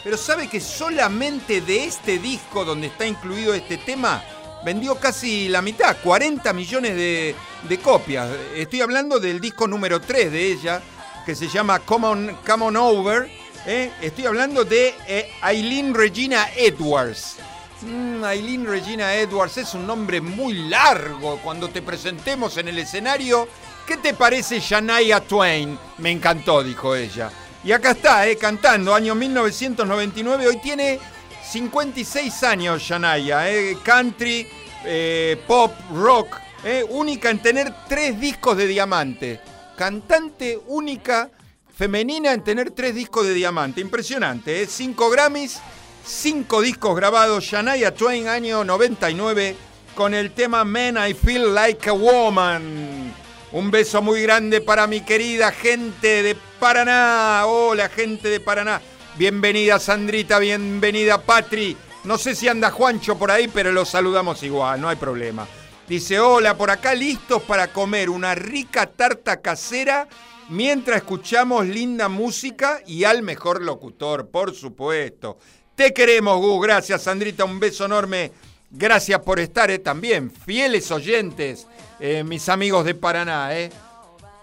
Pero 0.01 0.15
sabe 0.15 0.47
que 0.47 0.61
solamente 0.61 1.59
de 1.59 1.83
este 1.83 2.19
disco 2.19 2.63
donde 2.63 2.87
está 2.87 3.05
incluido 3.05 3.53
este 3.53 3.75
tema 3.75 4.23
vendió 4.63 4.95
casi 4.95 5.49
la 5.49 5.61
mitad, 5.61 5.97
40 6.01 6.53
millones 6.53 6.95
de, 6.95 7.79
copias. 7.83 8.29
Estoy 8.55 8.79
hablando 8.79 9.19
del 9.19 9.41
disco 9.41 9.67
número 9.67 9.99
3 9.99 10.31
de 10.31 10.53
ella, 10.53 10.81
que 11.25 11.35
se 11.35 11.49
llama 11.49 11.79
Come 11.79 12.07
On, 12.07 12.37
Come 12.47 12.63
On 12.63 12.77
Over. 12.77 13.29
¿eh? 13.65 13.91
Estoy 14.01 14.25
hablando 14.25 14.63
de 14.63 14.95
eh, 15.05 15.33
Eileen 15.43 15.93
Regina 15.93 16.47
Edwards. 16.55 17.39
Mm, 17.81 18.23
Eileen 18.23 18.65
Regina 18.65 19.15
Edwards 19.15 19.57
es 19.57 19.73
un 19.73 19.85
nombre 19.85 20.21
muy 20.21 20.69
largo. 20.69 21.41
Cuando 21.43 21.67
te 21.67 21.81
presentemos 21.81 22.55
en 22.55 22.69
el 22.69 22.79
escenario, 22.79 23.49
¿qué 23.85 23.97
te 23.97 24.13
parece 24.13 24.59
Shania 24.59 25.19
Twain? 25.21 25.77
Me 25.99 26.11
encantó, 26.11 26.63
dijo 26.63 26.95
ella. 26.95 27.31
Y 27.63 27.71
acá 27.71 27.91
está, 27.91 28.27
eh, 28.27 28.37
cantando, 28.37 28.93
año 28.93 29.15
1999. 29.15 30.47
Hoy 30.47 30.57
tiene 30.61 30.99
56 31.43 32.43
años 32.43 32.81
Shania, 32.81 33.49
eh, 33.49 33.77
country, 33.83 34.47
eh, 34.83 35.41
pop, 35.47 35.71
rock. 35.93 36.41
única 36.89 37.29
en 37.29 37.39
tener 37.43 37.71
tres 37.87 38.19
discos 38.19 38.57
de 38.57 38.65
diamante. 38.65 39.39
Cantante 39.77 40.59
única 40.65 41.29
femenina 41.77 42.33
en 42.33 42.43
tener 42.43 42.71
tres 42.71 42.95
discos 42.95 43.27
de 43.27 43.35
diamante. 43.35 43.81
Impresionante. 43.81 44.65
Cinco 44.65 45.11
Grammys, 45.11 45.59
cinco 46.03 46.61
discos 46.61 46.95
grabados. 46.95 47.43
Shania 47.43 47.93
Twain, 47.93 48.27
año 48.27 48.63
99, 48.63 49.55
con 49.93 50.15
el 50.15 50.31
tema 50.31 50.63
Man, 50.63 50.97
I 50.97 51.13
Feel 51.13 51.53
Like 51.53 51.87
a 51.87 51.93
Woman. 51.93 53.24
Un 53.51 53.71
beso 53.71 54.01
muy 54.01 54.21
grande 54.21 54.59
para 54.59 54.87
mi 54.87 55.01
querida 55.01 55.51
gente 55.51 56.23
de 56.23 56.35
Paraná. 56.59 57.43
Hola, 57.45 57.89
gente 57.89 58.27
de 58.27 58.39
Paraná. 58.39 58.81
Bienvenida 59.17 59.79
Sandrita, 59.79 60.39
bienvenida 60.39 61.21
Patri. 61.21 61.77
No 62.03 62.17
sé 62.17 62.35
si 62.35 62.47
anda 62.47 62.71
Juancho 62.71 63.17
por 63.17 63.31
ahí, 63.31 63.47
pero 63.47 63.71
los 63.71 63.89
saludamos 63.89 64.43
igual, 64.43 64.81
no 64.81 64.89
hay 64.89 64.95
problema. 64.95 65.47
Dice, 65.87 66.19
hola, 66.19 66.57
por 66.57 66.71
acá 66.71 66.93
listos 66.93 67.43
para 67.43 67.71
comer 67.71 68.09
una 68.09 68.35
rica 68.35 68.87
tarta 68.87 69.41
casera 69.41 70.07
mientras 70.49 70.97
escuchamos 70.97 71.65
linda 71.65 72.09
música 72.09 72.81
y 72.85 73.03
al 73.03 73.21
mejor 73.21 73.61
locutor, 73.61 74.29
por 74.29 74.53
supuesto. 74.53 75.37
Te 75.75 75.93
queremos, 75.93 76.37
Gus. 76.39 76.61
Gracias, 76.63 77.03
Sandrita. 77.03 77.45
Un 77.45 77.59
beso 77.59 77.85
enorme. 77.85 78.31
Gracias 78.71 79.19
por 79.19 79.39
estar 79.39 79.69
eh, 79.71 79.79
también. 79.79 80.31
Fieles 80.31 80.89
oyentes, 80.91 81.67
eh, 81.99 82.23
mis 82.23 82.49
amigos 82.49 82.85
de 82.85 82.95
Paraná. 82.95 83.55
Eh. 83.57 83.69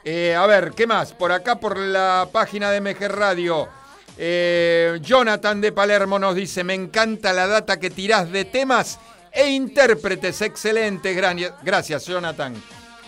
Eh, 0.04 0.34
a 0.34 0.46
ver, 0.46 0.72
¿qué 0.72 0.86
más? 0.86 1.12
Por 1.12 1.30
acá, 1.30 1.60
por 1.60 1.78
la 1.78 2.28
página 2.32 2.70
de 2.70 2.80
MG 2.80 3.08
Radio. 3.08 3.68
Eh, 4.18 4.98
Jonathan 5.00 5.60
de 5.60 5.72
Palermo 5.72 6.18
nos 6.18 6.34
dice, 6.34 6.64
me 6.64 6.74
encanta 6.74 7.32
la 7.32 7.46
data 7.46 7.78
que 7.78 7.90
tirás 7.90 8.30
de 8.30 8.44
temas 8.44 8.98
e 9.30 9.48
intérpretes. 9.50 10.42
Excelente. 10.42 11.14
Gracias, 11.62 12.06
Jonathan. 12.06 12.54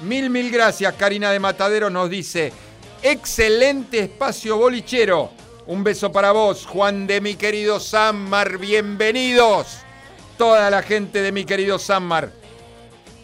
Mil, 0.03 0.31
mil 0.31 0.51
gracias. 0.51 0.95
Karina 0.95 1.31
de 1.33 1.41
Matadero 1.41 1.91
nos 1.91 2.09
dice, 2.09 2.53
excelente 3.03 3.99
espacio 3.99 4.57
bolichero. 4.57 5.31
Un 5.67 5.83
beso 5.83 6.13
para 6.13 6.31
vos, 6.31 6.67
Juan 6.67 7.07
de 7.07 7.21
mi 7.21 7.35
querido 7.35 7.81
Sammar. 7.81 8.59
Bienvenidos. 8.59 9.79
Toda 10.39 10.71
la 10.71 10.83
gente 10.83 11.23
de 11.23 11.33
mi 11.33 11.45
querido 11.45 11.79
Sammar. 11.79 12.31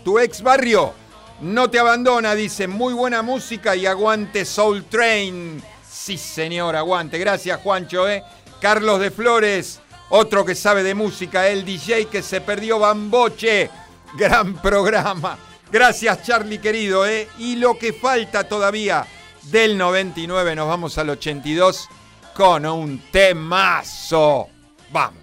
Tu 0.05 0.19
ex 0.19 0.43
barrio 0.43 1.00
no 1.41 1.71
te 1.71 1.79
abandona, 1.79 2.35
dice. 2.35 2.69
Muy 2.69 2.93
buena 2.95 3.23
música 3.23 3.75
y 3.77 3.87
aguante 3.87 4.45
Soul 4.45 4.85
Train. 4.85 5.63
Sí, 5.89 6.19
señor, 6.19 6.77
aguante. 6.77 7.19
Gracias, 7.19 7.61
Juancho. 7.61 8.09
¿eh? 8.09 8.23
Carlos 8.61 9.01
de 9.01 9.11
Flores, 9.11 9.81
otro 10.11 10.45
que 10.45 10.55
sabe 10.55 10.83
de 10.83 10.95
música, 10.95 11.49
el 11.49 11.65
DJ 11.65 12.07
que 12.07 12.23
se 12.23 12.41
perdió 12.41 12.79
Bamboche. 12.79 13.71
Gran 14.15 14.55
programa. 14.55 15.39
Gracias, 15.71 16.23
Charlie, 16.23 16.59
querido. 16.59 17.07
¿eh? 17.07 17.29
Y 17.39 17.57
lo 17.57 17.79
que 17.79 17.93
falta 17.93 18.45
todavía 18.45 19.07
del 19.43 19.79
99, 19.79 20.55
nos 20.55 20.69
vamos 20.69 20.99
al 20.99 21.11
82 21.11 21.89
con 22.35 22.67
un 22.67 22.99
temazo. 23.11 24.49
Vamos. 24.91 25.20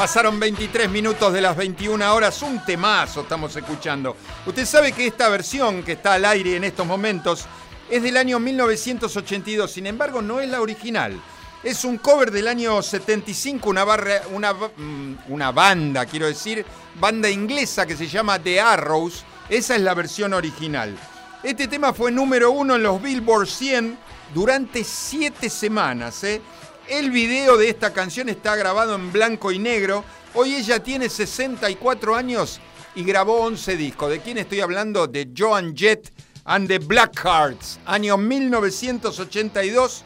Pasaron 0.00 0.40
23 0.40 0.88
minutos 0.88 1.30
de 1.30 1.42
las 1.42 1.54
21 1.54 2.14
horas, 2.14 2.40
un 2.40 2.64
temazo 2.64 3.20
estamos 3.20 3.54
escuchando. 3.54 4.16
Usted 4.46 4.64
sabe 4.64 4.92
que 4.92 5.06
esta 5.06 5.28
versión 5.28 5.82
que 5.82 5.92
está 5.92 6.14
al 6.14 6.24
aire 6.24 6.56
en 6.56 6.64
estos 6.64 6.86
momentos 6.86 7.44
es 7.90 8.02
del 8.02 8.16
año 8.16 8.40
1982, 8.40 9.70
sin 9.70 9.86
embargo 9.86 10.22
no 10.22 10.40
es 10.40 10.48
la 10.48 10.62
original. 10.62 11.20
Es 11.62 11.84
un 11.84 11.98
cover 11.98 12.30
del 12.30 12.48
año 12.48 12.80
75, 12.80 13.68
una, 13.68 13.84
barra, 13.84 14.22
mm, 14.74 15.16
una 15.28 15.52
banda, 15.52 16.06
quiero 16.06 16.28
decir, 16.28 16.64
banda 16.98 17.28
inglesa 17.28 17.84
que 17.84 17.94
se 17.94 18.08
llama 18.08 18.38
The 18.38 18.58
Arrows. 18.58 19.22
Esa 19.50 19.76
es 19.76 19.82
la 19.82 19.92
versión 19.92 20.32
original. 20.32 20.96
Este 21.42 21.68
tema 21.68 21.92
fue 21.92 22.10
número 22.10 22.52
uno 22.52 22.76
en 22.76 22.84
los 22.84 23.02
Billboard 23.02 23.46
100 23.46 23.98
durante 24.32 24.82
siete 24.82 25.50
semanas. 25.50 26.24
¿eh? 26.24 26.40
El 26.90 27.12
video 27.12 27.56
de 27.56 27.68
esta 27.68 27.92
canción 27.92 28.28
está 28.28 28.56
grabado 28.56 28.96
en 28.96 29.12
blanco 29.12 29.52
y 29.52 29.60
negro. 29.60 30.04
Hoy 30.34 30.56
ella 30.56 30.82
tiene 30.82 31.08
64 31.08 32.16
años 32.16 32.60
y 32.96 33.04
grabó 33.04 33.42
11 33.42 33.76
discos. 33.76 34.10
¿De 34.10 34.18
quién 34.18 34.38
estoy 34.38 34.58
hablando? 34.60 35.06
De 35.06 35.30
Joan 35.34 35.76
Jett 35.76 36.12
and 36.46 36.66
the 36.66 36.80
Blackhearts, 36.80 37.78
año 37.86 38.16
1982. 38.16 40.02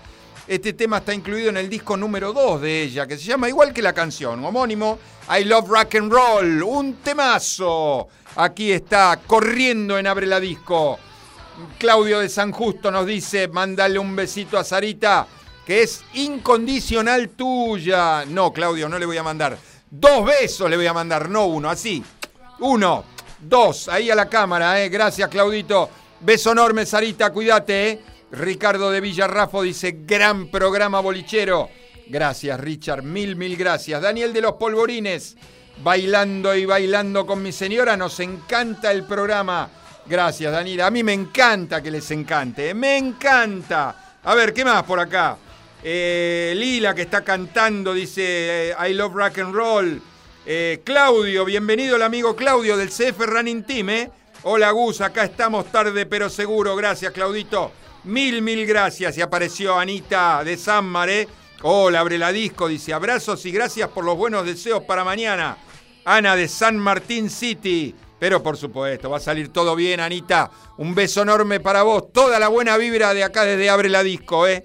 Este 0.46 0.74
tema 0.74 0.98
está 0.98 1.14
incluido 1.14 1.48
en 1.48 1.56
el 1.56 1.70
disco 1.70 1.96
número 1.96 2.34
2 2.34 2.60
de 2.60 2.82
ella, 2.82 3.06
que 3.06 3.16
se 3.16 3.24
llama 3.24 3.48
igual 3.48 3.72
que 3.72 3.80
la 3.80 3.94
canción, 3.94 4.44
homónimo, 4.44 4.98
I 5.34 5.44
Love 5.44 5.68
Rock 5.70 5.94
and 5.94 6.12
Roll, 6.12 6.62
un 6.62 6.96
temazo. 6.96 8.08
Aquí 8.36 8.70
está, 8.72 9.18
corriendo 9.26 9.98
en 9.98 10.06
Abre 10.06 10.26
la 10.26 10.38
Disco. 10.38 10.98
Claudio 11.78 12.18
de 12.18 12.28
San 12.28 12.52
Justo 12.52 12.90
nos 12.90 13.06
dice, 13.06 13.48
mándale 13.48 13.98
un 13.98 14.14
besito 14.14 14.58
a 14.58 14.64
Sarita, 14.64 15.26
que 15.66 15.82
es 15.82 16.02
incondicional 16.14 17.30
tuya. 17.30 18.24
No, 18.26 18.52
Claudio, 18.52 18.88
no 18.88 18.98
le 18.98 19.06
voy 19.06 19.16
a 19.16 19.22
mandar. 19.22 19.56
Dos 19.90 20.24
besos 20.24 20.68
le 20.68 20.76
voy 20.76 20.86
a 20.86 20.92
mandar, 20.92 21.28
no 21.28 21.46
uno, 21.46 21.70
así. 21.70 22.02
Uno, 22.60 23.04
dos, 23.40 23.88
ahí 23.88 24.10
a 24.10 24.14
la 24.14 24.28
cámara, 24.28 24.82
¿eh? 24.82 24.88
Gracias, 24.88 25.28
Claudito. 25.28 25.88
Beso 26.20 26.52
enorme, 26.52 26.86
Sarita, 26.86 27.30
cuídate, 27.32 27.90
¿eh? 27.90 28.00
Ricardo 28.32 28.90
de 28.90 29.00
Villarrafo 29.00 29.62
dice, 29.62 29.98
gran 30.04 30.48
programa 30.48 31.00
bolichero. 31.00 31.68
Gracias, 32.06 32.58
Richard, 32.60 33.02
mil, 33.02 33.36
mil 33.36 33.56
gracias. 33.56 34.02
Daniel 34.02 34.32
de 34.32 34.40
los 34.40 34.54
Polvorines, 34.54 35.36
bailando 35.82 36.54
y 36.54 36.66
bailando 36.66 37.24
con 37.24 37.42
mi 37.42 37.52
señora. 37.52 37.96
Nos 37.96 38.20
encanta 38.20 38.90
el 38.90 39.04
programa. 39.04 39.70
Gracias, 40.06 40.52
Danila. 40.52 40.86
A 40.86 40.90
mí 40.90 41.02
me 41.02 41.12
encanta 41.12 41.82
que 41.82 41.90
les 41.90 42.10
encante. 42.10 42.70
¿eh? 42.70 42.74
Me 42.74 42.98
encanta. 42.98 44.18
A 44.22 44.34
ver, 44.34 44.52
¿qué 44.52 44.64
más 44.64 44.82
por 44.82 45.00
acá? 45.00 45.38
Eh, 45.86 46.54
Lila 46.56 46.94
que 46.94 47.02
está 47.02 47.22
cantando, 47.22 47.92
dice 47.92 48.70
eh, 48.70 48.74
I 48.88 48.94
love 48.94 49.14
rock 49.14 49.38
and 49.40 49.54
roll. 49.54 50.00
Eh, 50.46 50.80
Claudio, 50.82 51.44
bienvenido 51.44 51.96
el 51.96 52.02
amigo 52.02 52.34
Claudio 52.34 52.78
del 52.78 52.88
CF 52.88 53.18
Running 53.18 53.64
Team. 53.64 54.10
Hola 54.44 54.70
Gus, 54.70 55.02
acá 55.02 55.24
estamos 55.24 55.70
tarde 55.70 56.06
pero 56.06 56.30
seguro. 56.30 56.74
Gracias, 56.74 57.12
Claudito. 57.12 57.70
Mil, 58.04 58.40
mil 58.40 58.66
gracias. 58.66 59.18
Y 59.18 59.20
apareció 59.20 59.78
Anita 59.78 60.42
de 60.42 60.56
San 60.56 60.86
Maré. 60.86 61.28
Hola, 61.60 62.00
abre 62.00 62.16
la 62.16 62.32
disco. 62.32 62.66
Dice 62.66 62.94
abrazos 62.94 63.44
y 63.44 63.52
gracias 63.52 63.90
por 63.90 64.06
los 64.06 64.16
buenos 64.16 64.46
deseos 64.46 64.84
para 64.84 65.04
mañana. 65.04 65.58
Ana 66.06 66.34
de 66.34 66.48
San 66.48 66.78
Martín 66.78 67.28
City. 67.28 67.94
Pero 68.18 68.42
por 68.42 68.56
supuesto, 68.56 69.10
va 69.10 69.18
a 69.18 69.20
salir 69.20 69.50
todo 69.52 69.76
bien, 69.76 70.00
Anita. 70.00 70.50
Un 70.78 70.94
beso 70.94 71.20
enorme 71.20 71.60
para 71.60 71.82
vos. 71.82 72.10
Toda 72.10 72.38
la 72.38 72.48
buena 72.48 72.78
vibra 72.78 73.12
de 73.12 73.22
acá 73.22 73.44
desde 73.44 73.68
Abre 73.68 73.90
la 73.90 74.02
Disco, 74.02 74.46
¿eh? 74.48 74.64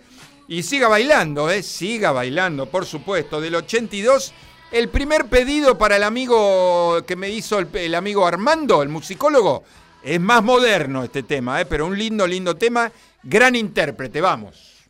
Y 0.52 0.64
siga 0.64 0.88
bailando, 0.88 1.48
¿eh? 1.52 1.62
Siga 1.62 2.12
bailando, 2.12 2.66
por 2.66 2.84
supuesto. 2.84 3.40
Del 3.40 3.54
82, 3.54 4.34
el 4.72 4.90
primer 4.90 5.28
pedido 5.28 5.78
para 5.78 5.98
el 5.98 6.04
amigo 6.04 7.06
que 7.06 7.16
me 7.16 7.30
hizo 7.30 7.60
el, 7.60 7.68
el 7.76 7.94
amigo 7.94 8.26
Armando, 8.26 8.82
el 8.82 8.90
musicólogo. 8.90 9.64
Es 10.02 10.20
más 10.20 10.44
moderno 10.44 11.04
este 11.04 11.22
tema, 11.22 11.62
¿eh? 11.62 11.68
Pero 11.68 11.86
un 11.86 11.96
lindo, 11.96 12.26
lindo 12.26 12.58
tema. 12.58 12.92
Gran 13.22 13.56
intérprete, 13.56 14.22
vamos. 14.22 14.90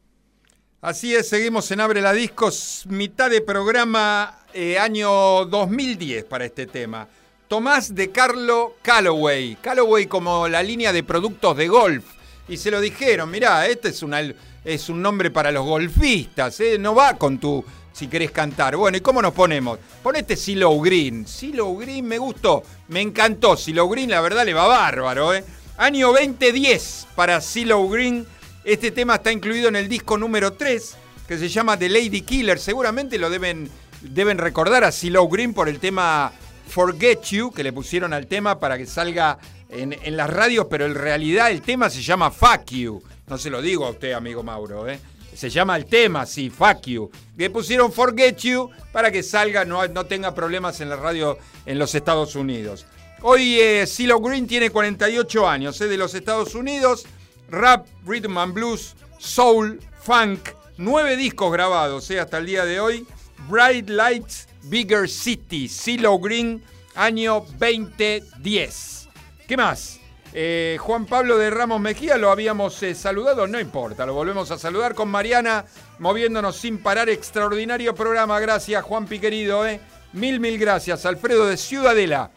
Así 0.81 1.13
es, 1.13 1.29
seguimos 1.29 1.69
en 1.69 1.79
Abre 1.79 2.01
la 2.01 2.11
Discos, 2.11 2.85
mitad 2.89 3.29
de 3.29 3.41
programa, 3.41 4.39
eh, 4.51 4.79
año 4.79 5.45
2010 5.45 6.23
para 6.23 6.45
este 6.45 6.65
tema. 6.65 7.07
Tomás 7.47 7.93
de 7.93 8.09
Carlo 8.09 8.77
Calloway. 8.81 9.57
Calloway 9.61 10.07
como 10.07 10.47
la 10.47 10.63
línea 10.63 10.91
de 10.91 11.03
productos 11.03 11.55
de 11.55 11.67
golf. 11.67 12.03
Y 12.47 12.57
se 12.57 12.71
lo 12.71 12.81
dijeron, 12.81 13.29
mirá, 13.29 13.67
este 13.67 13.89
es, 13.89 14.03
es 14.65 14.89
un 14.89 15.03
nombre 15.03 15.29
para 15.29 15.51
los 15.51 15.67
golfistas, 15.67 16.59
¿eh? 16.61 16.79
no 16.79 16.95
va 16.95 17.13
con 17.13 17.37
tu 17.37 17.63
si 17.93 18.07
querés 18.07 18.31
cantar. 18.31 18.75
Bueno, 18.75 18.97
¿y 18.97 19.01
cómo 19.01 19.21
nos 19.21 19.33
ponemos? 19.33 19.77
Ponete 20.01 20.35
Silo 20.35 20.79
Green. 20.79 21.27
Silo 21.27 21.75
Green 21.75 22.07
me 22.07 22.17
gustó, 22.17 22.63
me 22.87 23.01
encantó. 23.01 23.55
Silo 23.55 23.87
Green, 23.87 24.09
la 24.09 24.21
verdad, 24.21 24.45
le 24.45 24.55
va 24.55 24.65
bárbaro. 24.65 25.35
¿eh? 25.35 25.43
Año 25.77 26.07
2010 26.07 27.05
para 27.13 27.39
Silo 27.39 27.87
Green. 27.87 28.25
Este 28.63 28.91
tema 28.91 29.15
está 29.15 29.31
incluido 29.31 29.69
en 29.69 29.75
el 29.75 29.89
disco 29.89 30.19
número 30.19 30.53
3, 30.53 30.95
que 31.27 31.37
se 31.39 31.49
llama 31.49 31.77
The 31.77 31.89
Lady 31.89 32.21
Killer. 32.21 32.59
Seguramente 32.59 33.17
lo 33.17 33.31
deben, 33.31 33.67
deben 34.01 34.37
recordar 34.37 34.83
a 34.83 34.91
Silo 34.91 35.27
Green 35.27 35.53
por 35.53 35.67
el 35.67 35.79
tema 35.79 36.31
Forget 36.67 37.23
You, 37.23 37.51
que 37.51 37.63
le 37.63 37.73
pusieron 37.73 38.13
al 38.13 38.27
tema 38.27 38.59
para 38.59 38.77
que 38.77 38.85
salga 38.85 39.39
en, 39.69 40.15
las 40.15 40.29
radios, 40.29 40.67
pero 40.69 40.85
en 40.85 40.93
realidad 40.93 41.49
el 41.49 41.63
tema 41.63 41.89
se 41.89 42.03
llama 42.03 42.29
Fuck 42.29 42.65
You. 42.71 43.01
No 43.25 43.39
se 43.39 43.49
lo 43.49 43.63
digo 43.63 43.85
a 43.87 43.91
usted, 43.91 44.11
amigo 44.11 44.43
Mauro, 44.43 44.87
¿eh? 44.87 44.99
Se 45.33 45.49
llama 45.49 45.75
el 45.75 45.85
tema, 45.85 46.27
sí, 46.27 46.51
Fuck 46.51 46.81
You. 46.85 47.09
Le 47.37 47.49
pusieron 47.49 47.91
Forget 47.91 48.37
You 48.37 48.69
para 48.91 49.11
que 49.11 49.23
salga, 49.23 49.65
no, 49.65 49.87
no 49.87 50.05
tenga 50.05 50.35
problemas 50.35 50.81
en 50.81 50.89
la 50.89 50.97
radio 50.97 51.39
en 51.65 51.79
los 51.79 51.95
Estados 51.95 52.35
Unidos. 52.35 52.85
Hoy 53.23 53.59
eh, 53.59 53.87
CeeLo 53.87 54.19
Green 54.19 54.45
tiene 54.45 54.69
48 54.69 55.49
años, 55.49 55.81
es 55.81 55.89
de 55.89 55.97
los 55.97 56.13
Estados 56.13 56.53
Unidos. 56.53 57.07
Rap, 57.51 57.85
rhythm 58.05 58.37
and 58.37 58.53
blues, 58.53 58.95
soul, 59.17 59.77
funk. 60.01 60.51
Nueve 60.77 61.17
discos 61.17 61.51
grabados 61.51 62.09
eh, 62.09 62.19
hasta 62.19 62.37
el 62.37 62.45
día 62.45 62.63
de 62.63 62.79
hoy. 62.79 63.05
Bright 63.49 63.89
Lights, 63.89 64.47
Bigger 64.63 65.09
City, 65.09 65.67
CeeLo 65.67 66.17
Green, 66.17 66.63
año 66.95 67.45
2010. 67.59 69.09
¿Qué 69.49 69.57
más? 69.57 69.99
Eh, 70.33 70.77
Juan 70.79 71.05
Pablo 71.05 71.37
de 71.37 71.49
Ramos 71.49 71.81
Mejía 71.81 72.17
lo 72.17 72.31
habíamos 72.31 72.81
eh, 72.83 72.95
saludado, 72.95 73.45
no 73.47 73.59
importa, 73.59 74.05
lo 74.05 74.13
volvemos 74.13 74.49
a 74.51 74.57
saludar 74.57 74.95
con 74.95 75.09
Mariana, 75.09 75.65
moviéndonos 75.99 76.55
sin 76.55 76.77
parar. 76.77 77.09
Extraordinario 77.09 77.93
programa, 77.93 78.39
gracias 78.39 78.81
Juan 78.81 79.07
Piquerido, 79.07 79.67
eh. 79.67 79.81
Mil, 80.13 80.39
mil 80.39 80.57
gracias. 80.57 81.05
Alfredo 81.05 81.47
de 81.47 81.57
Ciudadela, 81.57 82.31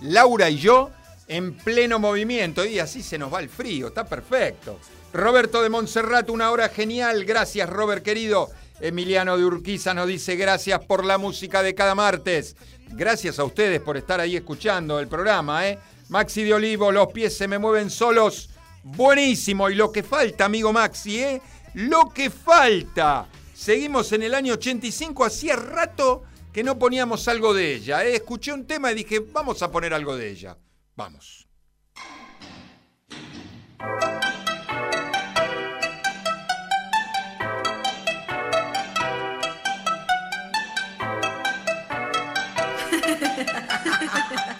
Laura 0.00 0.50
y 0.50 0.56
yo 0.56 0.90
en 1.28 1.56
pleno 1.56 1.98
movimiento. 1.98 2.64
Y 2.64 2.78
así 2.78 3.02
se 3.02 3.18
nos 3.18 3.32
va 3.32 3.40
el 3.40 3.48
frío, 3.48 3.88
está 3.88 4.04
perfecto. 4.04 4.78
Roberto 5.12 5.62
de 5.62 5.70
Montserrat, 5.70 6.28
una 6.30 6.50
hora 6.50 6.68
genial. 6.68 7.24
Gracias, 7.24 7.68
Robert 7.68 8.02
querido. 8.02 8.50
Emiliano 8.80 9.38
de 9.38 9.44
Urquiza 9.44 9.94
nos 9.94 10.06
dice 10.06 10.36
gracias 10.36 10.84
por 10.84 11.04
la 11.04 11.16
música 11.16 11.62
de 11.62 11.74
cada 11.74 11.94
martes. 11.94 12.56
Gracias 12.90 13.38
a 13.38 13.44
ustedes 13.44 13.80
por 13.80 13.96
estar 13.96 14.20
ahí 14.20 14.36
escuchando 14.36 15.00
el 15.00 15.08
programa, 15.08 15.66
¿eh? 15.66 15.78
Maxi 16.08 16.44
de 16.44 16.54
Olivo, 16.54 16.92
los 16.92 17.08
pies 17.08 17.36
se 17.36 17.48
me 17.48 17.58
mueven 17.58 17.90
solos. 17.90 18.50
Buenísimo. 18.84 19.70
Y 19.70 19.74
lo 19.74 19.90
que 19.90 20.02
falta, 20.02 20.44
amigo 20.44 20.72
Maxi, 20.72 21.18
¿eh? 21.18 21.42
Lo 21.74 22.10
que 22.10 22.30
falta. 22.30 23.26
Seguimos 23.54 24.12
en 24.12 24.22
el 24.22 24.34
año 24.34 24.54
85. 24.54 25.24
Hacía 25.24 25.56
rato 25.56 26.24
que 26.52 26.62
no 26.62 26.78
poníamos 26.78 27.26
algo 27.28 27.54
de 27.54 27.74
ella. 27.74 28.04
¿eh? 28.04 28.16
Escuché 28.16 28.52
un 28.52 28.66
tema 28.66 28.92
y 28.92 28.96
dije, 28.96 29.20
vamos 29.20 29.62
a 29.62 29.70
poner 29.70 29.94
algo 29.94 30.16
de 30.16 30.30
ella. 30.30 30.56
Vamos. 30.96 31.46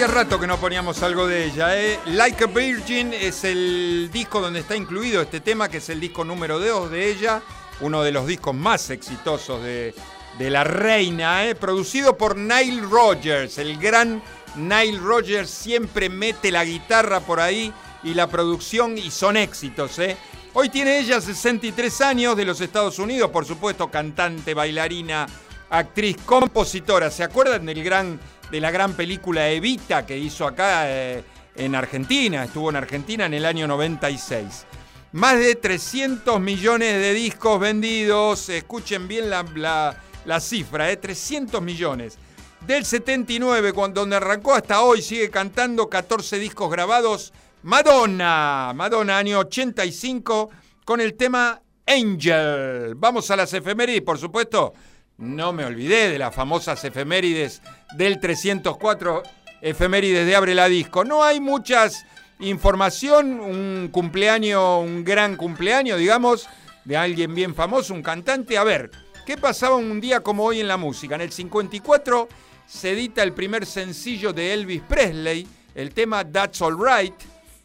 Hacía 0.00 0.14
rato 0.14 0.40
que 0.40 0.46
no 0.46 0.58
poníamos 0.58 1.02
algo 1.02 1.26
de 1.26 1.44
ella. 1.44 1.78
¿eh? 1.78 2.00
Like 2.06 2.44
a 2.44 2.46
Virgin 2.46 3.12
es 3.12 3.44
el 3.44 4.08
disco 4.10 4.40
donde 4.40 4.60
está 4.60 4.74
incluido 4.74 5.20
este 5.20 5.40
tema, 5.40 5.68
que 5.68 5.76
es 5.76 5.90
el 5.90 6.00
disco 6.00 6.24
número 6.24 6.58
2 6.58 6.90
de 6.90 7.10
ella, 7.10 7.42
uno 7.80 8.02
de 8.02 8.10
los 8.10 8.26
discos 8.26 8.54
más 8.54 8.88
exitosos 8.88 9.62
de, 9.62 9.92
la 10.38 10.64
reina, 10.64 11.44
¿eh? 11.46 11.54
producido 11.54 12.16
por 12.16 12.34
Nile 12.34 12.80
Rodgers. 12.80 13.58
El 13.58 13.76
gran 13.76 14.22
Nile 14.56 14.98
Rodgers 14.98 15.50
siempre 15.50 16.08
mete 16.08 16.50
la 16.50 16.64
guitarra 16.64 17.20
por 17.20 17.38
ahí 17.38 17.70
y 18.02 18.14
la 18.14 18.26
producción 18.26 18.96
y 18.96 19.10
son 19.10 19.36
éxitos. 19.36 19.98
¿eh? 19.98 20.16
Hoy 20.54 20.70
tiene 20.70 20.98
ella 20.98 21.20
63 21.20 22.00
años 22.00 22.38
de 22.38 22.46
los 22.46 22.58
Estados 22.62 22.98
Unidos, 22.98 23.30
por 23.30 23.44
supuesto, 23.44 23.90
cantante, 23.90 24.54
bailarina, 24.54 25.26
actriz, 25.68 26.16
compositora. 26.24 27.10
¿Se 27.10 27.22
acuerdan 27.22 27.66
del 27.66 27.84
gran, 27.84 28.18
de 28.50 28.60
la 28.60 28.70
gran 28.70 28.94
película 28.94 29.48
Evita 29.48 30.04
que 30.06 30.16
hizo 30.18 30.46
acá 30.46 30.84
eh, 30.90 31.22
en 31.56 31.74
Argentina? 31.74 32.44
Estuvo 32.44 32.70
en 32.70 32.76
Argentina 32.76 33.26
en 33.26 33.34
el 33.34 33.44
año 33.46 33.66
96. 33.66 34.66
Más 35.12 35.38
de 35.38 35.54
300 35.56 36.40
millones 36.40 36.94
de 36.94 37.12
discos 37.14 37.58
vendidos. 37.60 38.48
Escuchen 38.48 39.08
bien 39.08 39.28
la, 39.30 39.44
la- 39.54 39.96
la 40.26 40.38
cifra, 40.40 40.90
¿eh? 40.90 40.96
300 40.96 41.62
millones. 41.62 42.18
Del 42.66 42.84
79, 42.84 43.72
cuando 43.72 44.02
donde 44.02 44.16
arrancó 44.16 44.52
hasta 44.54 44.82
hoy, 44.82 45.00
sigue 45.00 45.30
cantando 45.30 45.88
14 45.88 46.38
discos 46.38 46.70
grabados. 46.70 47.32
Madonna, 47.62 48.72
Madonna, 48.74 49.16
año 49.16 49.38
85, 49.38 50.50
con 50.84 51.00
el 51.00 51.14
tema 51.14 51.60
Angel. 51.86 52.94
Vamos 52.96 53.30
a 53.30 53.36
las 53.36 53.52
efemérides, 53.54 54.02
por 54.02 54.18
supuesto. 54.18 54.74
No 55.20 55.52
me 55.52 55.66
olvidé 55.66 56.08
de 56.08 56.18
las 56.18 56.34
famosas 56.34 56.82
efemérides 56.82 57.60
del 57.94 58.18
304 58.18 59.22
efemérides 59.60 60.24
de 60.24 60.34
Abre 60.34 60.54
la 60.54 60.66
Disco. 60.66 61.04
No 61.04 61.22
hay 61.22 61.40
muchas 61.40 62.06
información, 62.38 63.38
un 63.38 63.90
cumpleaños, 63.92 64.82
un 64.82 65.04
gran 65.04 65.36
cumpleaños, 65.36 65.98
digamos, 65.98 66.48
de 66.86 66.96
alguien 66.96 67.34
bien 67.34 67.54
famoso, 67.54 67.92
un 67.92 68.02
cantante. 68.02 68.56
A 68.56 68.64
ver, 68.64 68.90
¿qué 69.26 69.36
pasaba 69.36 69.76
un 69.76 70.00
día 70.00 70.20
como 70.20 70.44
hoy 70.44 70.60
en 70.60 70.68
la 70.68 70.78
música? 70.78 71.16
En 71.16 71.20
el 71.20 71.32
54 71.32 72.26
se 72.66 72.92
edita 72.92 73.22
el 73.22 73.34
primer 73.34 73.66
sencillo 73.66 74.32
de 74.32 74.54
Elvis 74.54 74.80
Presley, 74.88 75.46
el 75.74 75.92
tema 75.92 76.24
That's 76.24 76.62
Alright. 76.62 77.14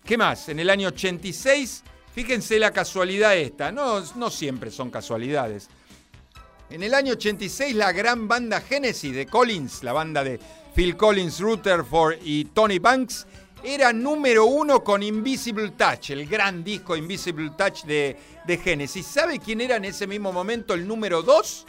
¿Qué 0.03 0.17
más? 0.17 0.49
En 0.49 0.59
el 0.59 0.69
año 0.69 0.89
86, 0.89 1.83
fíjense 2.13 2.59
la 2.59 2.71
casualidad 2.71 3.37
esta, 3.37 3.71
no, 3.71 4.03
no 4.15 4.29
siempre 4.29 4.71
son 4.71 4.91
casualidades. 4.91 5.69
En 6.69 6.81
el 6.81 6.93
año 6.95 7.13
86, 7.13 7.75
la 7.75 7.91
gran 7.91 8.27
banda 8.27 8.59
Genesis 8.59 9.13
de 9.13 9.27
Collins, 9.27 9.83
la 9.83 9.93
banda 9.93 10.23
de 10.23 10.39
Phil 10.73 10.97
Collins, 10.97 11.39
Rutherford 11.39 12.17
y 12.23 12.45
Tony 12.45 12.79
Banks, 12.79 13.27
era 13.63 13.93
número 13.93 14.45
uno 14.45 14.83
con 14.83 15.03
Invisible 15.03 15.71
Touch, 15.71 16.09
el 16.11 16.27
gran 16.27 16.63
disco 16.63 16.95
Invisible 16.95 17.51
Touch 17.55 17.83
de, 17.83 18.17
de 18.45 18.57
Genesis. 18.57 19.05
¿Sabe 19.05 19.39
quién 19.39 19.61
era 19.61 19.75
en 19.75 19.85
ese 19.85 20.07
mismo 20.07 20.31
momento 20.31 20.73
el 20.73 20.87
número 20.87 21.21
dos? 21.21 21.65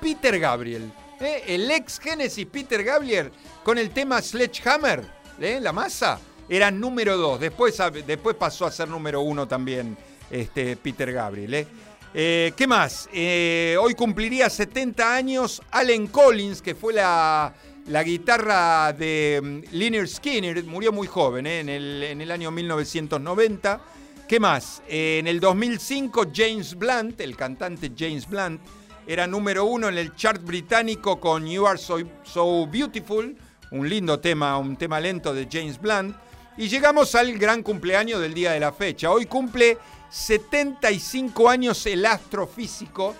Peter 0.00 0.38
Gabriel. 0.38 0.92
¿eh? 1.20 1.42
El 1.48 1.70
ex 1.70 1.98
Genesis 1.98 2.46
Peter 2.46 2.82
Gabriel 2.84 3.32
con 3.64 3.76
el 3.76 3.90
tema 3.90 4.22
Sledgehammer, 4.22 5.04
¿eh? 5.40 5.58
la 5.60 5.72
masa, 5.72 6.20
era 6.48 6.70
número 6.70 7.16
dos. 7.16 7.40
Después, 7.40 7.76
después 8.06 8.36
pasó 8.36 8.66
a 8.66 8.70
ser 8.70 8.88
número 8.88 9.20
uno 9.20 9.48
también 9.48 9.96
este, 10.30 10.76
Peter 10.76 11.12
Gabriel. 11.12 11.54
¿eh? 11.54 11.66
Eh, 12.14 12.52
¿Qué 12.56 12.66
más? 12.66 13.08
Eh, 13.12 13.76
hoy 13.80 13.94
cumpliría 13.94 14.48
70 14.48 15.14
años 15.14 15.60
Allen 15.70 16.06
Collins, 16.06 16.62
que 16.62 16.74
fue 16.74 16.94
la, 16.94 17.52
la 17.86 18.02
guitarra 18.02 18.92
de 18.94 19.40
mm, 19.42 19.74
Lynyrd 19.76 20.08
Skinner, 20.08 20.64
murió 20.64 20.90
muy 20.90 21.06
joven, 21.06 21.46
¿eh? 21.46 21.60
en, 21.60 21.68
el, 21.68 22.02
en 22.02 22.20
el 22.20 22.30
año 22.30 22.50
1990. 22.50 23.80
¿Qué 24.26 24.40
más? 24.40 24.82
En 24.88 25.26
el 25.26 25.38
2005 25.38 26.28
James 26.34 26.74
Blunt, 26.74 27.20
el 27.20 27.36
cantante 27.36 27.92
James 27.96 28.28
Blunt, 28.28 28.60
era 29.06 29.26
número 29.26 29.64
uno 29.64 29.88
en 29.88 29.96
el 29.96 30.14
chart 30.14 30.42
británico 30.42 31.18
con 31.20 31.46
You 31.46 31.66
Are 31.66 31.78
So, 31.78 31.98
So 32.24 32.66
Beautiful, 32.66 33.36
un 33.70 33.88
lindo 33.88 34.18
tema, 34.18 34.56
un 34.58 34.76
tema 34.76 35.00
lento 35.00 35.32
de 35.32 35.48
James 35.50 35.80
Blunt. 35.80 36.14
Y 36.58 36.68
llegamos 36.68 37.14
al 37.14 37.38
gran 37.38 37.62
cumpleaños 37.62 38.20
del 38.20 38.34
día 38.34 38.52
de 38.52 38.60
la 38.60 38.72
fecha. 38.72 39.10
Hoy 39.10 39.26
cumple 39.26 39.78
75 40.10 41.48
años 41.48 41.84
el 41.86 42.04
astrofísico. 42.06 43.14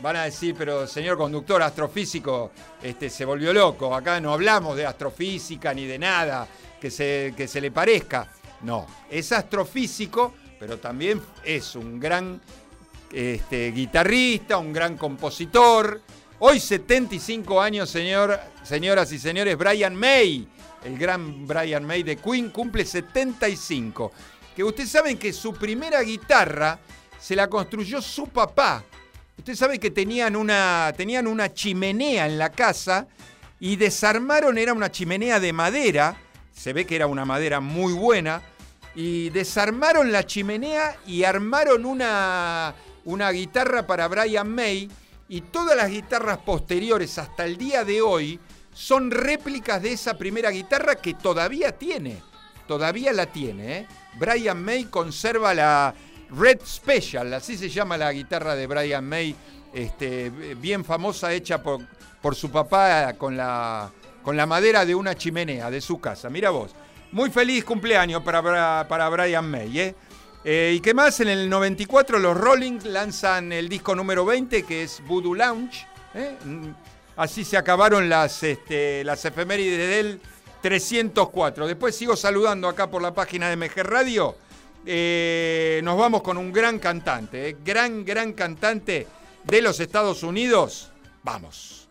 Van 0.00 0.16
a 0.16 0.24
decir, 0.24 0.54
pero 0.56 0.86
señor 0.86 1.18
conductor 1.18 1.60
astrofísico, 1.60 2.52
este, 2.82 3.10
se 3.10 3.24
volvió 3.24 3.52
loco. 3.52 3.94
Acá 3.94 4.20
no 4.20 4.32
hablamos 4.32 4.76
de 4.76 4.86
astrofísica 4.86 5.74
ni 5.74 5.86
de 5.86 5.98
nada 5.98 6.46
que 6.80 6.90
se, 6.90 7.34
que 7.36 7.48
se 7.48 7.60
le 7.60 7.70
parezca. 7.70 8.28
No, 8.62 8.86
es 9.10 9.32
astrofísico, 9.32 10.34
pero 10.58 10.78
también 10.78 11.20
es 11.44 11.74
un 11.74 11.98
gran 11.98 12.40
este, 13.12 13.72
guitarrista, 13.72 14.58
un 14.58 14.72
gran 14.72 14.96
compositor. 14.96 16.00
Hoy 16.40 16.60
75 16.60 17.60
años, 17.60 17.90
señor, 17.90 18.38
señoras 18.62 19.10
y 19.10 19.18
señores, 19.18 19.58
Brian 19.58 19.96
May, 19.96 20.46
el 20.84 20.96
gran 20.96 21.46
Brian 21.46 21.84
May 21.84 22.04
de 22.04 22.16
Queen, 22.16 22.50
cumple 22.50 22.84
75. 22.84 24.12
Que 24.58 24.64
ustedes 24.64 24.90
saben 24.90 25.16
que 25.16 25.32
su 25.32 25.54
primera 25.54 26.02
guitarra 26.02 26.80
se 27.20 27.36
la 27.36 27.48
construyó 27.48 28.02
su 28.02 28.26
papá. 28.26 28.82
Ustedes 29.38 29.56
saben 29.56 29.78
que 29.78 29.92
tenían 29.92 30.34
una, 30.34 30.92
tenían 30.96 31.28
una 31.28 31.54
chimenea 31.54 32.26
en 32.26 32.38
la 32.38 32.50
casa 32.50 33.06
y 33.60 33.76
desarmaron, 33.76 34.58
era 34.58 34.72
una 34.72 34.90
chimenea 34.90 35.38
de 35.38 35.52
madera, 35.52 36.16
se 36.52 36.72
ve 36.72 36.86
que 36.86 36.96
era 36.96 37.06
una 37.06 37.24
madera 37.24 37.60
muy 37.60 37.92
buena, 37.92 38.42
y 38.96 39.30
desarmaron 39.30 40.10
la 40.10 40.26
chimenea 40.26 40.96
y 41.06 41.22
armaron 41.22 41.86
una, 41.86 42.74
una 43.04 43.30
guitarra 43.30 43.86
para 43.86 44.08
Brian 44.08 44.52
May. 44.52 44.90
Y 45.28 45.42
todas 45.42 45.76
las 45.76 45.88
guitarras 45.88 46.38
posteriores 46.38 47.16
hasta 47.18 47.44
el 47.44 47.58
día 47.58 47.84
de 47.84 48.02
hoy 48.02 48.40
son 48.72 49.12
réplicas 49.12 49.80
de 49.80 49.92
esa 49.92 50.18
primera 50.18 50.50
guitarra 50.50 50.96
que 50.96 51.14
todavía 51.14 51.70
tiene, 51.78 52.20
todavía 52.68 53.12
la 53.12 53.26
tiene. 53.26 53.78
¿eh? 53.78 53.86
Brian 54.14 54.62
May 54.62 54.84
conserva 54.84 55.52
la 55.54 55.92
Red 56.30 56.60
Special, 56.64 57.34
así 57.34 57.56
se 57.56 57.68
llama 57.68 57.96
la 57.96 58.12
guitarra 58.12 58.54
de 58.54 58.68
Brian 58.68 59.04
May, 59.04 59.34
este, 59.72 60.30
bien 60.30 60.84
famosa, 60.84 61.32
hecha 61.32 61.60
por, 61.60 61.80
por 62.22 62.36
su 62.36 62.50
papá 62.50 63.14
con 63.14 63.36
la, 63.36 63.90
con 64.22 64.36
la 64.36 64.46
madera 64.46 64.84
de 64.84 64.94
una 64.94 65.16
chimenea 65.16 65.70
de 65.70 65.80
su 65.80 66.00
casa. 66.00 66.30
Mira 66.30 66.50
vos. 66.50 66.72
Muy 67.10 67.30
feliz 67.30 67.64
cumpleaños 67.64 68.22
para, 68.22 68.86
para 68.86 69.08
Brian 69.08 69.50
May. 69.50 69.80
¿eh? 69.80 69.94
Eh, 70.44 70.74
¿Y 70.76 70.80
qué 70.80 70.92
más? 70.92 71.18
En 71.20 71.28
el 71.28 71.48
94 71.48 72.18
los 72.18 72.36
Rolling 72.36 72.80
lanzan 72.84 73.52
el 73.52 73.68
disco 73.68 73.96
número 73.96 74.24
20 74.24 74.62
que 74.64 74.82
es 74.82 75.02
Voodoo 75.06 75.34
Lounge. 75.34 75.86
¿eh? 76.14 76.36
Mm, 76.44 76.68
Así 77.18 77.44
se 77.44 77.56
acabaron 77.56 78.08
las, 78.08 78.44
este, 78.44 79.02
las 79.02 79.24
efemérides 79.24 79.90
del 79.90 80.20
304. 80.60 81.66
Después 81.66 81.96
sigo 81.96 82.16
saludando 82.16 82.68
acá 82.68 82.90
por 82.90 83.02
la 83.02 83.14
página 83.14 83.48
de 83.48 83.56
MG 83.56 83.82
Radio. 83.82 84.34
Eh, 84.86 85.80
nos 85.84 85.98
vamos 85.98 86.22
con 86.22 86.36
un 86.36 86.52
gran 86.52 86.78
cantante, 86.78 87.50
¿eh? 87.50 87.56
gran, 87.64 88.04
gran 88.04 88.32
cantante 88.32 89.06
de 89.44 89.62
los 89.62 89.80
Estados 89.80 90.22
Unidos. 90.22 90.90
Vamos. 91.22 91.87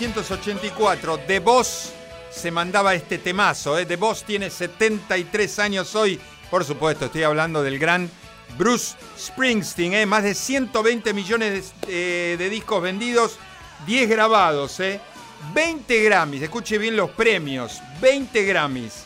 1984, 0.00 1.18
The 1.18 1.38
Boss 1.38 1.92
se 2.28 2.50
mandaba 2.50 2.94
este 2.94 3.18
temazo. 3.18 3.78
¿eh? 3.78 3.86
The 3.86 3.94
Boss 3.94 4.24
tiene 4.24 4.50
73 4.50 5.58
años 5.60 5.94
hoy. 5.94 6.18
Por 6.50 6.64
supuesto, 6.64 7.04
estoy 7.04 7.22
hablando 7.22 7.62
del 7.62 7.78
gran 7.78 8.10
Bruce 8.58 8.96
Springsteen. 9.16 9.94
¿eh? 9.94 10.04
Más 10.06 10.24
de 10.24 10.34
120 10.34 11.14
millones 11.14 11.72
de, 11.86 12.32
eh, 12.32 12.36
de 12.36 12.50
discos 12.50 12.82
vendidos, 12.82 13.38
10 13.86 14.08
grabados. 14.10 14.80
¿eh? 14.80 15.00
20 15.54 16.02
Grammys, 16.02 16.42
escuche 16.42 16.76
bien 16.76 16.96
los 16.96 17.10
premios. 17.10 17.80
20 18.00 18.44
Grammys, 18.44 19.04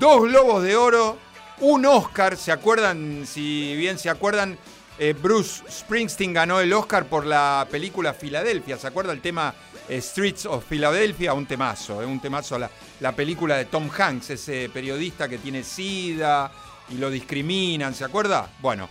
dos 0.00 0.22
Globos 0.22 0.64
de 0.64 0.76
Oro, 0.76 1.18
un 1.60 1.86
Oscar. 1.86 2.36
¿Se 2.36 2.50
acuerdan? 2.50 3.26
Si 3.26 3.76
bien 3.76 3.96
se 3.96 4.10
acuerdan, 4.10 4.58
eh, 4.98 5.14
Bruce 5.20 5.62
Springsteen 5.70 6.32
ganó 6.32 6.60
el 6.60 6.72
Oscar 6.72 7.06
por 7.06 7.26
la 7.26 7.66
película 7.70 8.14
Filadelfia. 8.14 8.78
¿Se 8.78 8.86
acuerda 8.86 9.12
el 9.12 9.20
tema 9.20 9.54
eh, 9.88 10.00
Streets 10.00 10.46
of 10.46 10.64
Philadelphia? 10.64 11.34
Un 11.34 11.44
temazo, 11.46 12.00
eh, 12.00 12.06
un 12.06 12.18
temazo. 12.20 12.58
La, 12.58 12.70
la 13.00 13.12
película 13.12 13.56
de 13.56 13.66
Tom 13.66 13.90
Hanks, 13.90 14.30
ese 14.30 14.70
periodista 14.72 15.28
que 15.28 15.38
tiene 15.38 15.62
SIDA 15.62 16.50
y 16.88 16.94
lo 16.96 17.10
discriminan, 17.10 17.94
¿se 17.94 18.04
acuerda? 18.04 18.48
Bueno, 18.60 18.88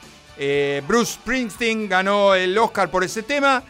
Bruce 0.85 1.13
Springsteen 1.13 1.87
ganó 1.87 2.35
el 2.35 2.55
Oscar 2.57 2.91
por 2.91 3.03
ese 3.03 3.23
tema. 3.23 3.63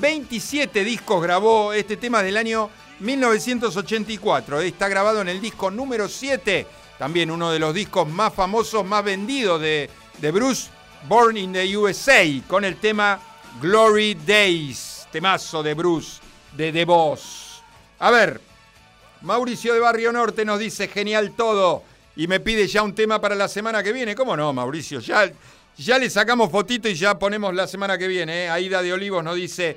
27 0.00 0.84
discos 0.84 1.22
grabó 1.22 1.72
este 1.72 1.96
tema 1.96 2.22
del 2.22 2.36
año 2.36 2.70
1984. 3.00 4.60
Está 4.60 4.88
grabado 4.88 5.20
en 5.20 5.28
el 5.28 5.40
disco 5.40 5.70
número 5.70 6.08
7, 6.08 6.66
también 6.98 7.30
uno 7.30 7.50
de 7.50 7.58
los 7.58 7.74
discos 7.74 8.08
más 8.08 8.32
famosos, 8.32 8.84
más 8.86 9.04
vendidos 9.04 9.60
de, 9.60 9.90
de 10.18 10.30
Bruce, 10.30 10.70
Born 11.08 11.36
in 11.36 11.52
the 11.52 11.76
USA, 11.76 12.24
con 12.46 12.64
el 12.64 12.76
tema 12.76 13.20
Glory 13.60 14.14
Days, 14.14 15.06
temazo 15.10 15.62
de 15.62 15.74
Bruce, 15.74 16.20
de 16.56 16.72
The 16.72 16.84
Boss. 16.84 17.62
A 17.98 18.10
ver, 18.10 18.40
Mauricio 19.22 19.74
de 19.74 19.80
Barrio 19.80 20.12
Norte 20.12 20.44
nos 20.44 20.58
dice 20.58 20.86
genial 20.88 21.32
todo 21.36 21.82
y 22.14 22.28
me 22.28 22.40
pide 22.40 22.68
ya 22.68 22.82
un 22.82 22.94
tema 22.94 23.20
para 23.20 23.34
la 23.34 23.48
semana 23.48 23.82
que 23.82 23.92
viene. 23.92 24.14
¿Cómo 24.14 24.36
no, 24.36 24.52
Mauricio? 24.52 25.00
Ya, 25.00 25.30
ya 25.76 25.98
le 25.98 26.08
sacamos 26.08 26.50
fotito 26.50 26.88
y 26.88 26.94
ya 26.94 27.18
ponemos 27.18 27.52
la 27.52 27.66
semana 27.66 27.98
que 27.98 28.06
viene. 28.06 28.44
¿eh? 28.44 28.48
Aida 28.50 28.80
de 28.80 28.92
Olivos 28.92 29.24
nos 29.24 29.34
dice, 29.34 29.76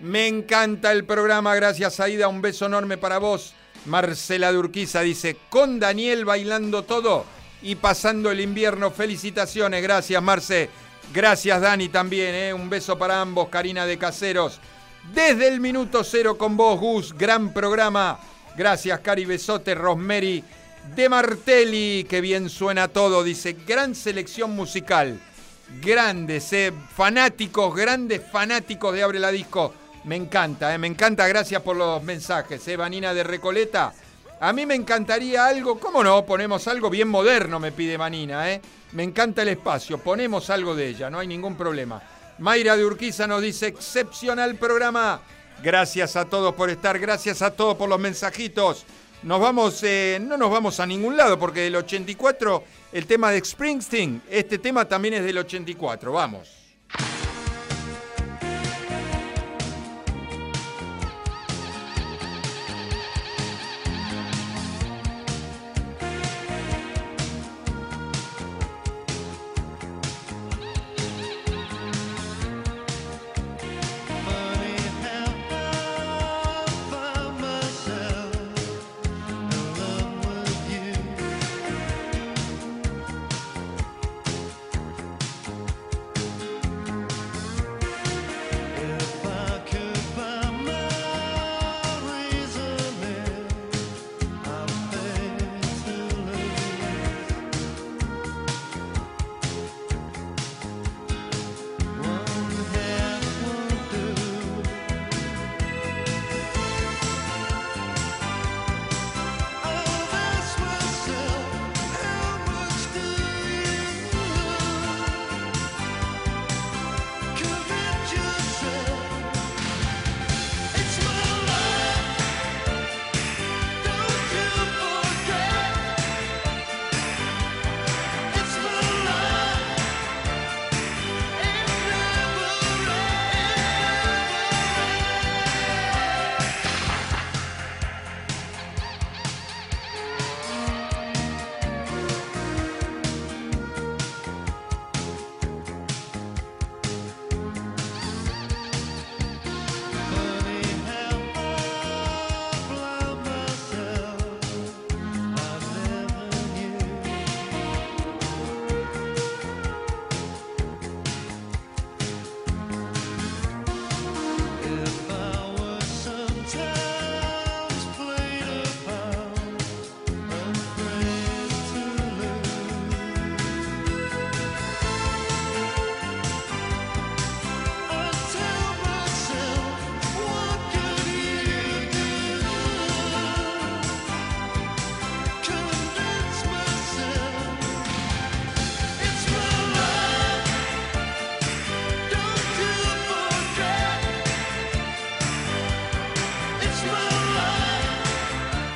me 0.00 0.26
encanta 0.26 0.90
el 0.92 1.04
programa, 1.04 1.54
gracias 1.54 2.00
Aida, 2.00 2.28
un 2.28 2.40
beso 2.40 2.66
enorme 2.66 2.96
para 2.96 3.18
vos. 3.18 3.54
Marcela 3.86 4.52
de 4.52 4.58
Urquiza 4.58 5.02
dice, 5.02 5.36
con 5.50 5.78
Daniel 5.80 6.24
bailando 6.24 6.84
todo 6.84 7.26
y 7.62 7.76
pasando 7.76 8.30
el 8.30 8.40
invierno, 8.40 8.90
felicitaciones, 8.90 9.82
gracias 9.82 10.22
Marce. 10.22 10.70
Gracias 11.12 11.60
Dani 11.60 11.88
también, 11.88 12.34
¿eh? 12.34 12.54
un 12.54 12.70
beso 12.70 12.96
para 12.98 13.20
ambos, 13.20 13.48
Karina 13.48 13.86
de 13.86 13.98
Caseros. 13.98 14.60
Desde 15.14 15.48
el 15.48 15.60
minuto 15.60 16.04
cero 16.04 16.38
con 16.38 16.56
vos, 16.56 16.78
Gus, 16.80 17.12
gran 17.12 17.52
programa. 17.52 18.18
Gracias, 18.56 19.00
Cari 19.00 19.24
Besote, 19.24 19.74
Rosemary 19.74 20.44
de 20.94 21.08
Martelli, 21.08 22.06
que 22.08 22.20
bien 22.20 22.48
suena 22.48 22.88
todo, 22.88 23.22
dice, 23.22 23.56
gran 23.66 23.94
selección 23.94 24.50
musical. 24.50 25.18
Grandes, 25.80 26.52
eh, 26.52 26.72
fanáticos, 26.94 27.74
grandes 27.74 28.22
fanáticos 28.30 28.92
de 28.92 29.02
Abre 29.02 29.18
la 29.18 29.30
Disco. 29.30 29.72
Me 30.04 30.16
encanta, 30.16 30.74
eh, 30.74 30.78
me 30.78 30.86
encanta, 30.86 31.26
gracias 31.28 31.62
por 31.62 31.76
los 31.76 32.02
mensajes, 32.02 32.66
eh, 32.68 32.76
Vanina 32.76 33.14
de 33.14 33.24
Recoleta. 33.24 33.94
A 34.42 34.52
mí 34.52 34.66
me 34.66 34.74
encantaría 34.74 35.46
algo, 35.46 35.78
¿cómo 35.78 36.02
no? 36.02 36.26
Ponemos 36.26 36.66
algo 36.66 36.90
bien 36.90 37.06
moderno, 37.06 37.60
me 37.60 37.70
pide 37.70 37.96
Vanina, 37.96 38.50
¿eh? 38.50 38.60
Me 38.90 39.04
encanta 39.04 39.42
el 39.42 39.48
espacio, 39.50 39.98
ponemos 39.98 40.50
algo 40.50 40.74
de 40.74 40.88
ella, 40.88 41.08
no 41.08 41.20
hay 41.20 41.28
ningún 41.28 41.54
problema. 41.54 42.02
Mayra 42.40 42.76
de 42.76 42.84
Urquiza 42.84 43.28
nos 43.28 43.40
dice, 43.40 43.68
excepcional 43.68 44.56
programa. 44.56 45.20
Gracias 45.62 46.16
a 46.16 46.24
todos 46.24 46.56
por 46.56 46.70
estar, 46.70 46.98
gracias 46.98 47.40
a 47.40 47.52
todos 47.52 47.76
por 47.76 47.88
los 47.88 48.00
mensajitos. 48.00 48.84
Nos 49.22 49.40
vamos, 49.40 49.80
eh, 49.84 50.18
no 50.20 50.36
nos 50.36 50.50
vamos 50.50 50.80
a 50.80 50.86
ningún 50.86 51.16
lado 51.16 51.38
porque 51.38 51.60
del 51.60 51.76
84, 51.76 52.64
el 52.90 53.06
tema 53.06 53.30
de 53.30 53.44
Springsteen, 53.44 54.22
este 54.28 54.58
tema 54.58 54.86
también 54.86 55.14
es 55.14 55.24
del 55.24 55.38
84, 55.38 56.10
vamos. 56.10 56.61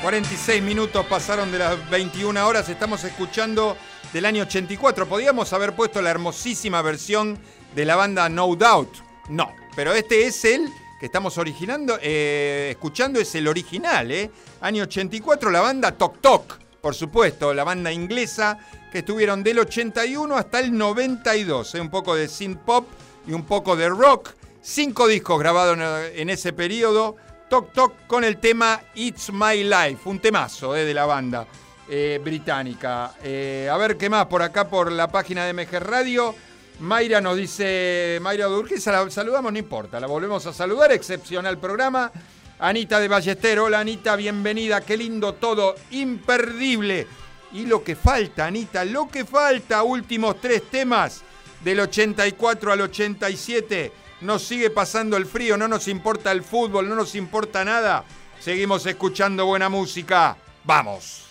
46 0.07 0.63
minutos 0.63 1.05
pasaron 1.07 1.51
de 1.51 1.59
las 1.59 1.91
21 1.91 2.47
horas, 2.47 2.69
estamos 2.69 3.03
escuchando 3.03 3.77
del 4.13 4.25
año 4.25 4.45
84. 4.45 5.09
Podíamos 5.09 5.53
haber 5.53 5.75
puesto 5.75 6.01
la 6.01 6.11
hermosísima 6.11 6.81
versión 6.81 7.37
de 7.75 7.85
la 7.85 7.97
banda 7.97 8.29
No 8.29 8.55
Doubt. 8.55 8.99
No, 9.31 9.53
pero 9.75 9.93
este 9.95 10.25
es 10.25 10.45
el 10.45 10.69
que 11.01 11.07
estamos 11.07 11.39
originando, 11.39 11.99
eh, 12.01 12.69
escuchando, 12.71 13.19
es 13.19 13.35
el 13.35 13.49
original, 13.49 14.13
¿eh? 14.13 14.31
Año 14.61 14.85
84, 14.85 15.51
la 15.51 15.61
banda 15.61 15.91
Tok 15.91 16.21
Tok, 16.21 16.59
por 16.81 16.95
supuesto, 16.95 17.53
la 17.53 17.65
banda 17.65 17.91
inglesa 17.91 18.59
que 18.93 18.99
estuvieron 18.99 19.43
del 19.43 19.59
81 19.59 20.37
hasta 20.37 20.61
el 20.61 20.79
92, 20.79 21.75
¿eh? 21.75 21.81
un 21.81 21.91
poco 21.91 22.15
de 22.15 22.29
synth 22.29 22.61
pop 22.61 22.87
y 23.27 23.33
un 23.33 23.45
poco 23.45 23.75
de 23.75 23.89
rock. 23.89 24.35
Cinco 24.63 25.09
discos 25.09 25.41
grabados 25.41 25.77
en, 26.15 26.31
ese 26.31 26.53
periodo 26.53 27.17
Toc 27.49 27.73
Toc 27.73 28.07
con 28.09 28.25
el 28.25 28.39
tema 28.39 28.81
It's 28.97 29.33
My 29.33 29.63
Life, 29.63 30.09
un 30.09 30.19
temazo 30.19 30.75
eh, 30.75 30.85
de 30.85 30.93
la 30.93 31.07
banda 31.07 31.47
eh, 31.89 32.21
británica. 32.23 33.15
Eh, 33.23 33.69
a 33.71 33.77
ver 33.77 33.97
qué 33.97 34.11
más 34.11 34.27
por 34.27 34.43
acá 34.43 34.69
por 34.69 34.91
la 34.91 35.07
página 35.09 35.45
de 35.45 35.53
MG 35.53 35.79
Radio. 35.79 36.35
Mayra 36.81 37.21
nos 37.21 37.37
dice, 37.37 38.19
Mayra 38.21 38.47
Durquiza, 38.47 38.91
la 38.91 39.09
saludamos, 39.11 39.53
no 39.53 39.59
importa, 39.59 40.01
la 40.01 40.09
volvemos 40.09 40.45
a 40.47 40.53
saludar, 40.53 40.91
excepcional 40.91 41.57
programa. 41.59 42.11
Anita 42.59 42.99
de 42.99 43.09
Ballester, 43.09 43.61
hola 43.61 43.81
Anita, 43.81 44.17
bienvenida, 44.17 44.81
qué 44.81 44.97
lindo 44.97 45.35
todo, 45.35 45.77
imperdible. 45.93 47.07
Y 47.53 47.67
lo 47.67 47.85
que 47.85 47.95
falta, 47.95 48.47
Anita, 48.47 48.85
lo 48.85 49.09
que 49.09 49.25
falta, 49.25 49.85
últimos 49.85 50.41
tres 50.41 50.65
temas 50.69 51.23
del 51.63 51.81
84 51.81 52.73
al 52.73 52.81
87. 52.81 54.06
Nos 54.21 54.43
sigue 54.43 54.71
pasando 54.71 55.17
el 55.17 55.27
frío, 55.27 55.57
no 55.57 55.69
nos 55.69 55.89
importa 55.89 56.33
el 56.33 56.43
fútbol, 56.43 56.89
no 56.89 56.95
nos 56.95 57.14
importa 57.14 57.64
nada. 57.64 58.05
Seguimos 58.41 58.87
escuchando 58.87 59.45
buena 59.47 59.69
música. 59.69 60.37
Vamos. 60.64 61.26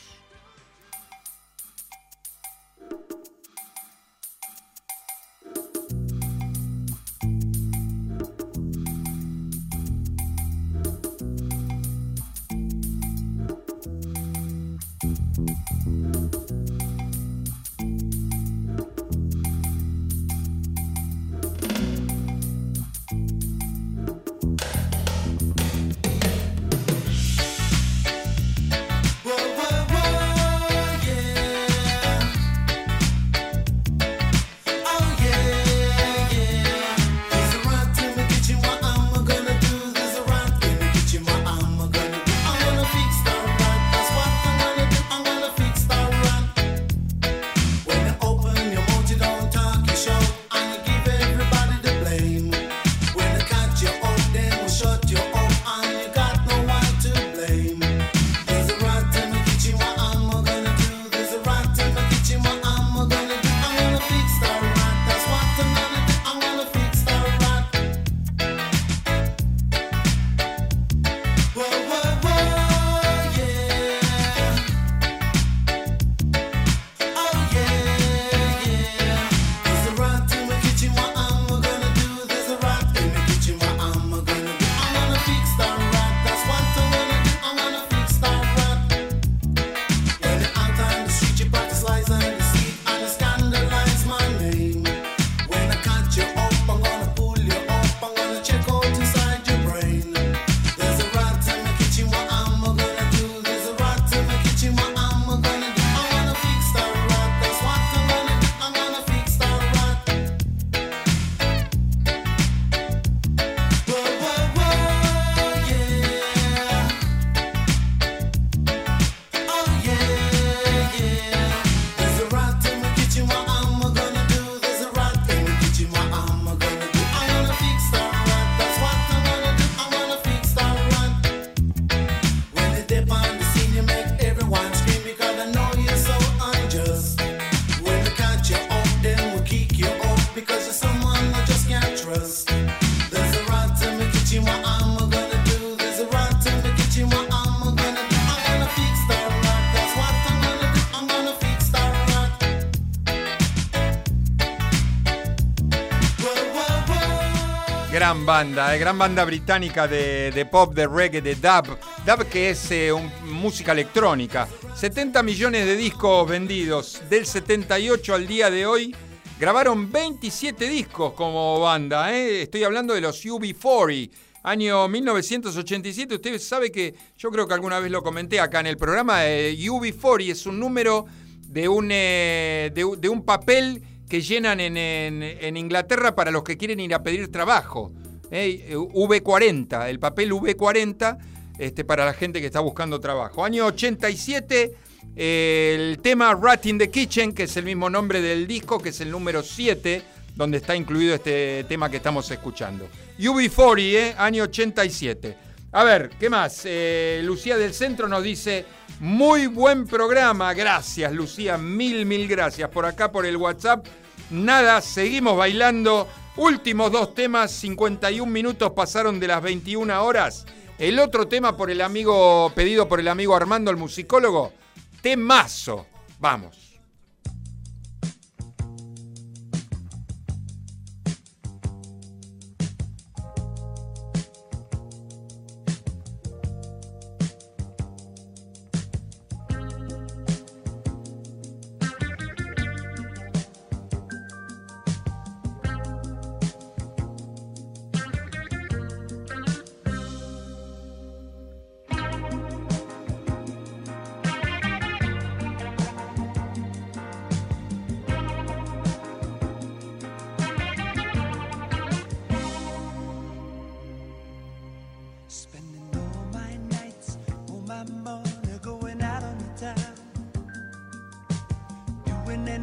Gran 158.06 158.24
banda, 158.24 158.76
eh, 158.76 158.78
gran 158.78 159.00
banda 159.00 159.26
británica 159.26 159.88
de, 159.88 160.48
pop, 160.52 160.76
de 160.76 160.86
reggae, 160.86 161.24
de 161.24 161.34
dub. 161.34 161.76
Dub 162.06 162.28
que 162.30 162.52
es 162.52 162.70
eh, 162.70 162.92
música 163.24 163.72
electrónica. 163.72 164.48
70 164.76 165.24
millones 165.24 165.66
de 165.66 165.76
discos 165.76 166.30
vendidos 166.30 167.02
del 167.10 167.26
78 167.26 168.14
al 168.14 168.28
día 168.28 168.52
de 168.52 168.68
hoy. 168.68 168.96
Grabaron 169.40 169.92
27 169.92 170.70
discos 170.70 171.14
como 171.14 171.60
banda. 171.62 172.16
eh. 172.16 172.44
Estoy 172.44 172.64
hablando 172.64 172.94
de 172.94 173.02
los 173.02 173.26
UB40. 173.26 174.12
Año 174.44 174.88
1987. 174.88 176.14
Usted 176.14 176.38
sabe 176.40 176.72
que 176.72 176.94
yo 177.18 177.32
creo 177.32 177.48
que 177.48 177.56
alguna 177.56 177.80
vez 177.80 177.90
lo 177.92 178.04
comenté 178.04 178.40
acá 178.40 178.60
en 178.60 178.68
el 178.68 178.78
programa. 178.78 179.26
eh, 179.26 179.58
UB40 179.58 180.30
es 180.30 180.46
un 180.46 180.60
número 180.60 181.08
de, 181.48 181.68
un- 181.68 181.88
de 181.88 183.10
un 183.10 183.26
papel 183.26 183.82
que 184.10 184.22
llenan 184.22 184.60
en, 184.60 184.78
en- 184.78 185.58
Inglaterra 185.58 186.16
para 186.16 186.32
los 186.32 186.44
que 186.44 186.58
quieren 186.58 186.80
ir 186.80 186.94
a 186.94 187.02
pedir 187.04 187.32
trabajo. 187.32 187.92
¿eh? 188.32 188.76
V40, 188.76 189.90
el 189.90 190.00
papel 190.00 190.32
V40 190.32 191.18
este, 191.58 191.84
para 191.84 192.06
la 192.06 192.14
gente 192.14 192.40
que 192.42 192.48
está 192.48 192.60
buscando 192.60 193.00
trabajo. 193.00 193.44
Año 193.44 193.66
87, 193.68 194.74
eh, 195.16 195.76
el 195.92 196.00
tema 196.00 196.34
Rat 196.36 196.66
in 196.66 196.78
the 196.78 196.90
Kitchen, 196.90 197.34
que 197.34 197.44
es 197.44 197.56
el 197.58 197.66
mismo 197.66 197.90
nombre 197.90 198.22
del 198.22 198.46
disco, 198.48 198.80
que 198.80 198.90
es 198.90 199.02
el 199.02 199.10
número 199.12 199.42
7, 199.42 200.02
donde 200.36 200.58
está 200.58 200.76
incluido 200.76 201.16
este 201.16 201.64
tema 201.66 201.90
que 201.90 201.98
estamos 201.98 202.30
escuchando. 202.30 202.88
UB40, 203.18 203.80
¿eh? 203.96 204.16
año 204.18 204.44
87. 204.44 205.45
A 205.76 205.84
ver, 205.84 206.10
¿qué 206.18 206.30
más? 206.30 206.62
Eh, 206.64 207.20
Lucía 207.26 207.58
del 207.58 207.74
Centro 207.74 208.08
nos 208.08 208.24
dice, 208.24 208.66
muy 209.02 209.48
buen 209.48 209.86
programa, 209.86 210.54
gracias 210.54 211.12
Lucía, 211.12 211.58
mil, 211.58 212.06
mil 212.06 212.30
gracias. 212.30 212.70
Por 212.70 212.86
acá, 212.86 213.12
por 213.12 213.26
el 213.26 213.36
WhatsApp, 213.36 213.86
nada, 214.30 214.80
seguimos 214.80 215.36
bailando. 215.36 216.08
Últimos 216.38 216.94
dos 216.94 217.14
temas, 217.14 217.52
51 217.52 218.32
minutos 218.32 218.72
pasaron 218.72 219.20
de 219.20 219.28
las 219.28 219.42
21 219.42 220.02
horas. 220.02 220.46
El 220.78 220.98
otro 220.98 221.28
tema 221.28 221.58
por 221.58 221.70
el 221.70 221.82
amigo, 221.82 222.54
pedido 222.56 222.88
por 222.88 223.02
el 223.02 223.10
amigo 223.10 223.36
Armando, 223.36 223.70
el 223.70 223.76
musicólogo, 223.76 224.54
temazo. 225.02 225.88
Vamos. 226.20 226.65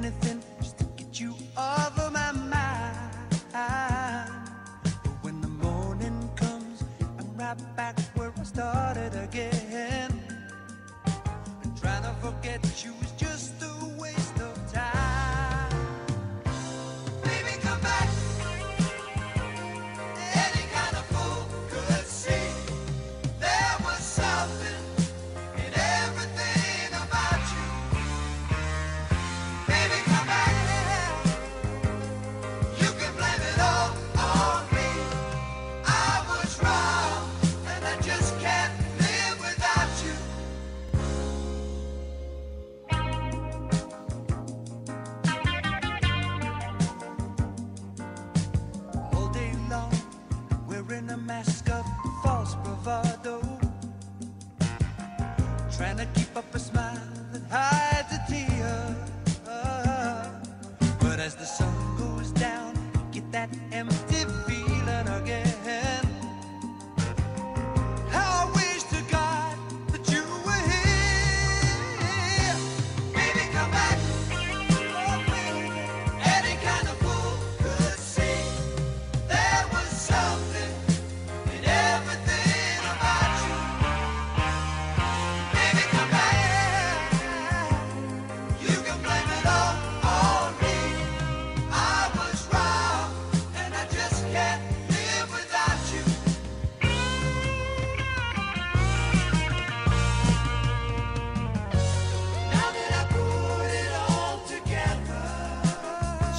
Anything 0.02 0.41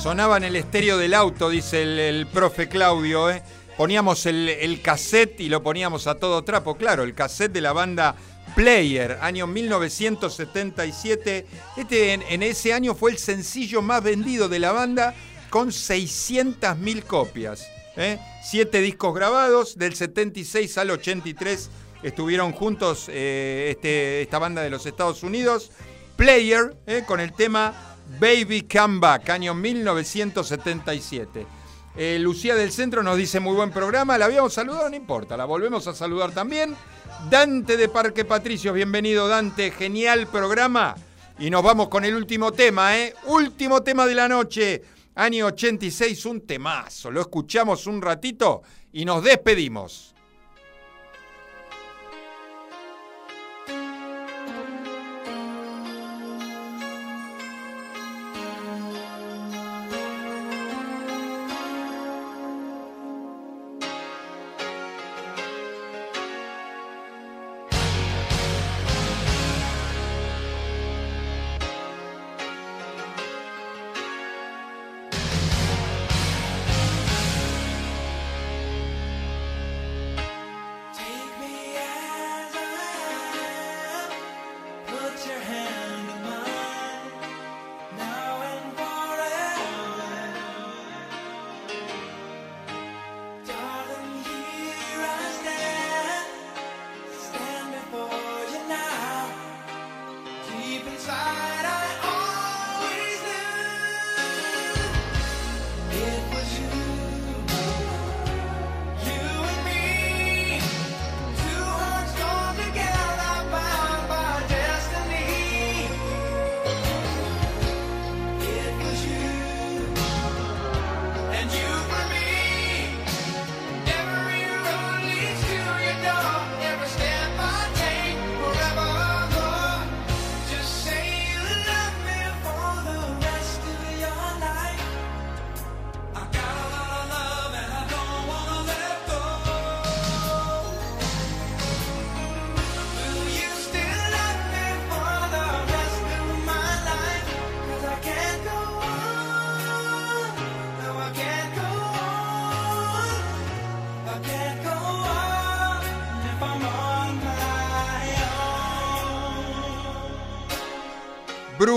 Sonaba 0.04 0.36
en 0.36 0.44
el 0.44 0.58
estéreo 0.58 0.98
del 0.98 1.14
auto, 1.14 1.50
dice 1.50 2.10
el, 2.10 2.28
profe 2.28 2.68
Claudio. 2.68 3.32
¿eh? 3.32 3.42
Poníamos 3.78 4.26
el, 4.26 4.50
el 4.50 4.82
cassette 4.82 5.40
y 5.40 5.48
lo 5.48 5.64
poníamos 5.64 6.08
a 6.08 6.16
todo 6.16 6.44
trapo. 6.44 6.76
Claro, 6.76 7.04
el 7.04 7.16
cassette 7.16 7.54
de 7.54 7.62
la 7.62 7.72
banda 7.72 8.14
Player, 8.54 9.18
año 9.22 9.48
1977. 9.48 11.48
Este, 11.78 12.12
en, 12.12 12.44
ese 12.44 12.74
año 12.74 12.96
fue 12.96 13.12
el 13.12 13.18
sencillo 13.18 13.82
más 13.82 14.04
vendido 14.04 14.50
de 14.50 14.60
la 14.60 14.74
banda 14.74 15.16
con 15.50 15.70
600.000 15.70 17.04
copias. 17.04 17.66
¿eh? 17.96 18.20
Siete 18.44 18.82
discos 18.82 19.16
grabados, 19.16 19.78
del 19.78 19.96
76 19.96 20.78
al 20.80 20.92
83 20.92 21.70
estuvieron 22.04 22.52
juntos 22.52 23.06
eh, 23.08 23.70
este- 23.70 24.24
esta 24.24 24.38
banda 24.38 24.64
de 24.64 24.70
los 24.70 24.86
Estados 24.86 25.24
Unidos. 25.24 25.72
Player, 26.18 26.76
con 27.08 27.22
el 27.22 27.32
tema 27.34 27.93
Baby 28.20 28.68
Come 28.68 29.00
Back, 29.00 29.30
año 29.30 29.54
1977. 29.54 31.46
Eh, 31.96 32.18
Lucía 32.20 32.56
del 32.56 32.72
Centro 32.72 33.04
nos 33.04 33.18
dice 33.18 33.40
muy 33.40 33.56
buen 33.56 33.72
programa, 33.72 34.18
la 34.18 34.26
habíamos 34.26 34.54
saludado, 34.54 34.90
no 34.90 34.96
importa, 34.96 35.38
la 35.38 35.46
volvemos 35.46 35.86
a 35.88 35.94
saludar 35.94 36.32
también. 36.32 36.76
Dante 37.30 37.78
de 37.78 37.88
Parque 37.88 38.26
Patricios, 38.26 38.74
bienvenido 38.74 39.28
Dante, 39.28 39.72
genial 39.72 40.28
programa. 40.28 40.96
Y 41.38 41.50
nos 41.50 41.64
vamos 41.64 41.90
con 41.90 42.06
el 42.06 42.16
último 42.16 42.52
tema, 42.52 42.98
¿eh? 42.98 43.14
Último 43.26 43.82
tema 43.84 44.06
de 44.06 44.16
la 44.16 44.28
noche, 44.28 44.84
año 45.16 45.48
86, 45.48 46.26
un 46.26 46.42
temazo. 46.42 47.12
Lo 47.12 47.22
escuchamos 47.22 47.88
un 47.88 48.02
ratito 48.02 48.64
y 48.92 49.06
nos 49.06 49.24
despedimos. 49.24 50.13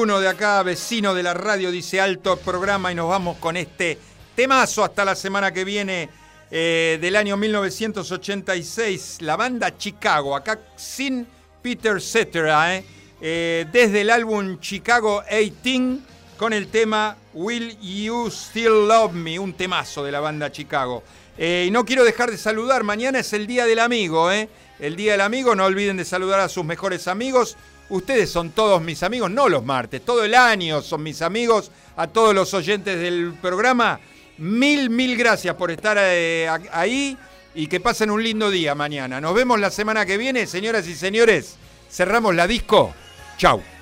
De 0.07 0.29
acá, 0.29 0.63
vecino 0.63 1.15
de 1.15 1.23
la 1.25 1.35
radio, 1.35 1.73
dice 1.73 2.01
alto 2.01 2.37
programa 2.37 2.93
y 2.93 2.95
nos 2.95 3.09
vamos 3.09 3.39
con 3.39 3.57
este 3.57 3.99
temazo 4.37 4.85
hasta 4.85 5.05
la 5.05 5.17
semana 5.17 5.53
que 5.53 5.65
viene 5.65 6.09
eh, 6.49 6.97
del 7.01 7.17
año 7.17 7.37
1986, 7.37 9.17
la 9.23 9.35
banda 9.35 9.77
Chicago, 9.77 10.37
acá 10.37 10.61
sin 10.77 11.27
Peter 11.61 12.01
Cetera, 12.01 12.77
eh, 12.77 12.85
eh, 13.21 13.67
desde 13.73 14.03
el 14.03 14.11
álbum 14.11 14.61
Chicago 14.61 15.25
18 15.29 15.99
con 16.37 16.53
el 16.53 16.69
tema 16.69 17.17
Will 17.35 17.77
You 17.81 18.31
Still 18.31 18.87
Love 18.87 19.13
Me, 19.13 19.41
un 19.41 19.55
temazo 19.55 20.05
de 20.05 20.13
la 20.13 20.21
banda 20.21 20.53
Chicago. 20.53 21.03
Eh, 21.37 21.65
y 21.67 21.73
no 21.73 21.85
quiero 21.85 22.05
dejar 22.05 22.31
de 22.31 22.39
saludar, 22.39 22.85
mañana 22.85 23.19
es 23.19 23.33
el 23.33 23.49
Día 23.49 23.67
del 23.67 23.81
Amigo. 23.81 24.31
El 24.31 24.95
Día 24.95 25.13
del 25.13 25.21
Amigo, 25.21 25.57
no 25.57 25.65
olviden 25.65 25.97
de 25.97 26.05
saludar 26.05 26.39
a 26.39 26.49
sus 26.49 26.65
mejores 26.65 27.09
amigos. 27.09 27.57
Ustedes 27.89 28.31
son 28.31 28.51
todos 28.51 28.83
mis 28.83 29.03
amigos, 29.03 29.31
no 29.31 29.49
los 29.49 29.65
martes, 29.65 30.05
todo 30.05 30.25
el 30.25 30.35
año 30.35 30.83
son 30.83 31.03
mis 31.03 31.23
amigos. 31.23 31.71
A 31.97 32.09
todos 32.09 32.35
los 32.35 32.53
oyentes 32.53 32.99
del 33.01 33.35
programa, 33.41 34.01
mil, 34.39 34.91
mil 34.91 35.17
gracias 35.17 35.55
por 35.55 35.71
estar 35.71 35.97
eh, 35.99 36.49
ahí 36.73 37.17
y 37.55 37.69
que 37.69 37.81
pasen 37.81 38.11
un 38.11 38.23
lindo 38.23 38.51
día 38.51 38.75
mañana. 38.75 39.21
Nos 39.21 39.35
vemos 39.35 39.59
la 39.59 39.71
semana 39.71 40.05
que 40.05 40.19
viene, 40.19 40.47
señoras 40.47 40.87
y 40.89 40.95
señores. 40.95 41.57
Cerramos 41.91 42.35
la 42.35 42.47
disco. 42.47 42.93
Chau. 43.39 43.76